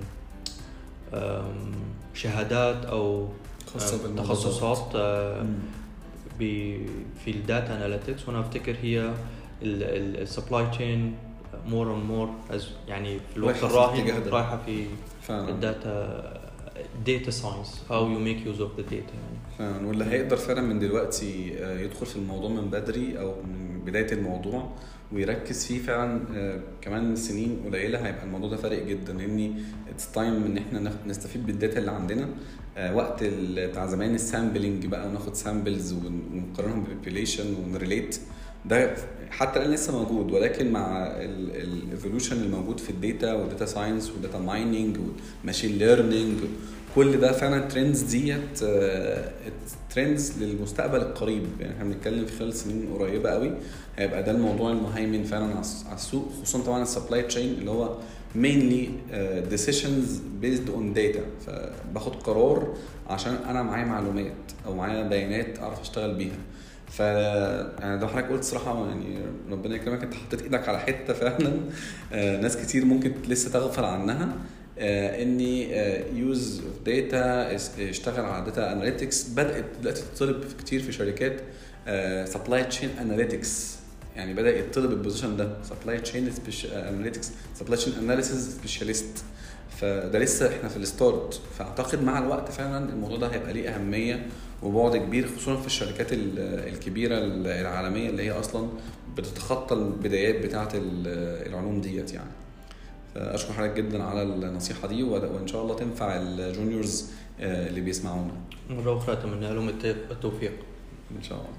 أم 1.13 1.71
شهادات 2.13 2.85
أو 2.85 3.23
أم 3.23 4.15
تخصصات 4.23 4.95
آه، 4.95 5.45
في 7.25 7.31
ال 7.31 7.40
data 7.40 7.75
analytics 7.75 8.27
وأنا 8.27 8.39
أفتكر 8.39 8.75
هي 8.81 9.13
ال 9.61 9.76
supply 9.76 10.67
chain 10.67 11.15
more 11.65 11.95
and 11.95 12.03
more 12.03 12.29
يعني 12.87 13.19
في 13.19 13.37
الوقت 13.37 13.55
الراهن. 13.63 13.97
رايحة 14.33 14.57
في 14.65 14.85
ال 15.49 15.68
data 15.68 16.44
data 17.05 17.31
science 17.31 17.81
how 17.91 18.09
you 18.09 18.19
make 18.19 18.45
use 18.45 18.61
of 18.61 18.71
the 18.77 18.81
data 18.81 19.13
يعني 19.59 19.87
واللي 19.87 20.05
هيقدر 20.05 20.37
فعلا 20.37 20.61
من 20.61 20.79
دلوقتي 20.79 21.53
آه، 21.59 21.79
يدخل 21.79 22.05
في 22.05 22.15
الموضوع 22.15 22.49
من 22.49 22.69
بدري 22.69 23.19
أو 23.19 23.33
من 23.43 23.81
بداية 23.85 24.11
الموضوع 24.13 24.71
ويركز 25.11 25.65
فيه 25.65 25.79
فعلا 25.79 26.21
آه، 26.35 26.61
كمان 26.81 27.15
سنين 27.15 27.61
قليلة 27.65 27.99
هيبقى 28.07 28.23
الموضوع 28.23 28.49
ده 28.49 28.57
فارق 28.57 28.83
جدا. 28.85 29.13
لاني 29.13 29.53
it's 29.89 30.11
time 30.11 30.43
إن 30.45 30.57
إحنا 30.57 30.91
نستفيد 31.07 31.45
بال 31.45 31.56
data 31.56 31.79
اللي 31.79 31.91
عندنا. 31.91 32.29
آه، 32.77 32.95
وقت 32.95 33.23
بتاع 33.23 33.85
زمان 33.85 34.15
ال 34.15 34.23
sampling 34.23 34.85
بقى 34.85 35.07
وناخد 35.07 35.35
samples 35.35 35.93
ونقارنهم 35.93 36.83
ب 36.83 36.89
population 36.89 37.53
ون 37.53 37.70
relate 37.70 38.19
ده 38.69 38.95
حتى 39.29 39.59
الآن 39.59 39.71
لسه 39.71 39.99
موجود 39.99 40.31
ولكن 40.31 40.71
مع 40.71 41.07
ال 41.07 41.20
evolution 41.20 42.41
الموجود 42.43 42.79
في 42.79 42.89
الداتا 42.89 43.33
والداتا 43.33 43.65
ساينس 43.65 44.11
والداتا 44.11 44.39
مايننج 44.39 44.97
والماشين 44.99 45.77
ليرنينج 45.77 46.39
كل 46.95 47.17
ده 47.19 47.31
فعلا 47.31 47.59
trends 47.67 48.01
data 48.01 48.59
trends 49.95 50.43
للمستقبل 50.43 50.97
القريب. 51.01 51.43
يعني 51.59 51.73
إحنا 51.73 51.83
بنتكلم 51.83 52.25
في 52.25 52.37
خلال 52.39 52.53
سنين 52.53 52.93
قريبة 52.99 53.29
قوي 53.29 53.51
هيبقى 53.97 54.23
ده 54.23 54.31
الموضوع 54.31 54.71
المهيمن 54.71 55.23
فعلا 55.23 55.45
على 55.45 55.59
الس- 55.59 55.85
على 55.85 55.95
السوق 55.95 56.29
خصوصا 56.43 56.63
طبعا 56.65 56.83
ال 56.83 56.88
supply 56.88 57.21
chain 57.21 57.53
اللي 57.53 57.71
هو 57.71 57.97
uh, 58.35 59.53
decisions 59.53 60.07
based 60.43 60.67
on 60.77 60.97
data. 60.97 61.19
فباخد 61.47 62.15
قرار 62.15 62.73
عشان 63.09 63.33
أنا 63.35 63.63
معايا 63.63 63.85
معلومات 63.85 64.33
أو 64.65 64.75
معايا 64.75 65.03
بيانات 65.03 65.59
أعرف 65.59 65.81
أشتغل 65.81 66.15
بيها. 66.15 66.37
ف 66.87 66.99
يعني 66.99 67.99
ده 67.99 68.07
حضرتك 68.07 68.29
قلت 68.29 68.43
صراحة 68.43 68.87
يعني 68.87 69.17
ربنا 69.51 69.75
يكرمك 69.75 70.03
أنت 70.03 70.13
حطيت 70.13 70.41
إيدك 70.41 70.69
على 70.69 70.79
حتة 70.79 71.13
فعلا. 71.13 71.59
آه، 72.13 72.41
ناس 72.41 72.57
كتير 72.57 72.85
ممكن 72.85 73.13
لسه 73.27 73.49
تغفل 73.51 73.83
عنها. 73.85 74.35
آه، 74.79 75.21
إني 75.23 75.71
use 76.19 76.61
of 76.65 76.81
data 76.85 77.55
اشتغل 77.89 78.25
على 78.25 78.45
data 78.45 78.71
analytics 78.71 79.29
بدأت 79.29 79.65
دلوقتي 79.81 80.01
تطلب 80.15 80.43
كتير 80.59 80.81
في 80.81 80.91
شركات 80.91 81.41
supply 82.27 82.63
chain 82.63 82.89
analytics 83.01 83.75
يعني 84.15 84.33
بدا 84.33 84.59
يطلب 84.59 84.91
ال 84.91 84.96
position 84.96 85.37
ده. 85.37 85.49
supply 85.69 85.99
chain 85.99 86.29
analytics 86.73 87.31
supply 87.59 87.77
chain 87.77 87.93
analysis 88.01 88.55
specialist 88.57 89.23
فده 89.81 90.19
لسه 90.19 90.57
إحنا 90.57 90.69
في 90.69 90.77
ال 90.77 90.88
start 90.88 91.41
فأعتقد 91.57 92.03
مع 92.03 92.19
الوقت 92.19 92.51
فعلا 92.51 92.89
الموضوع 92.89 93.17
ده 93.17 93.27
هيبقى 93.27 93.53
ليه 93.53 93.69
أهمية 93.69 94.25
وبعد 94.63 94.97
كبير 94.97 95.27
خصوصا 95.27 95.55
في 95.61 95.67
الشركات 95.67 96.13
ال- 96.13 96.39
الكبيرة 96.73 97.17
العالمية 97.61 98.09
اللي 98.09 98.23
هي 98.23 98.31
أصلا 98.31 98.67
بتتخطى 99.17 99.75
البدايات 99.75 100.45
بتاعة 100.45 100.69
ال- 100.73 101.47
العلوم 101.47 101.81
ديت 101.81 102.13
يعني. 102.13 102.29
فأشكر 103.15 103.53
حضرتك 103.53 103.73
جدا 103.75 104.03
على 104.03 104.23
النصيحة 104.23 104.87
دي 104.87 105.03
وإن 105.03 105.47
شاء 105.47 105.61
الله 105.61 105.75
تنفع 105.75 106.15
الجونيورز 106.21 107.09
آه، 107.39 107.67
اللي 107.69 107.81
بيسمعونا. 107.81 108.31
مرة 108.69 108.97
أخرى 108.97 109.13
أتمنى 109.13 109.53
لهم 109.53 109.69
التوفيق. 110.11 110.51
إن 111.17 111.23
شاء 111.23 111.37
الله. 111.37 111.49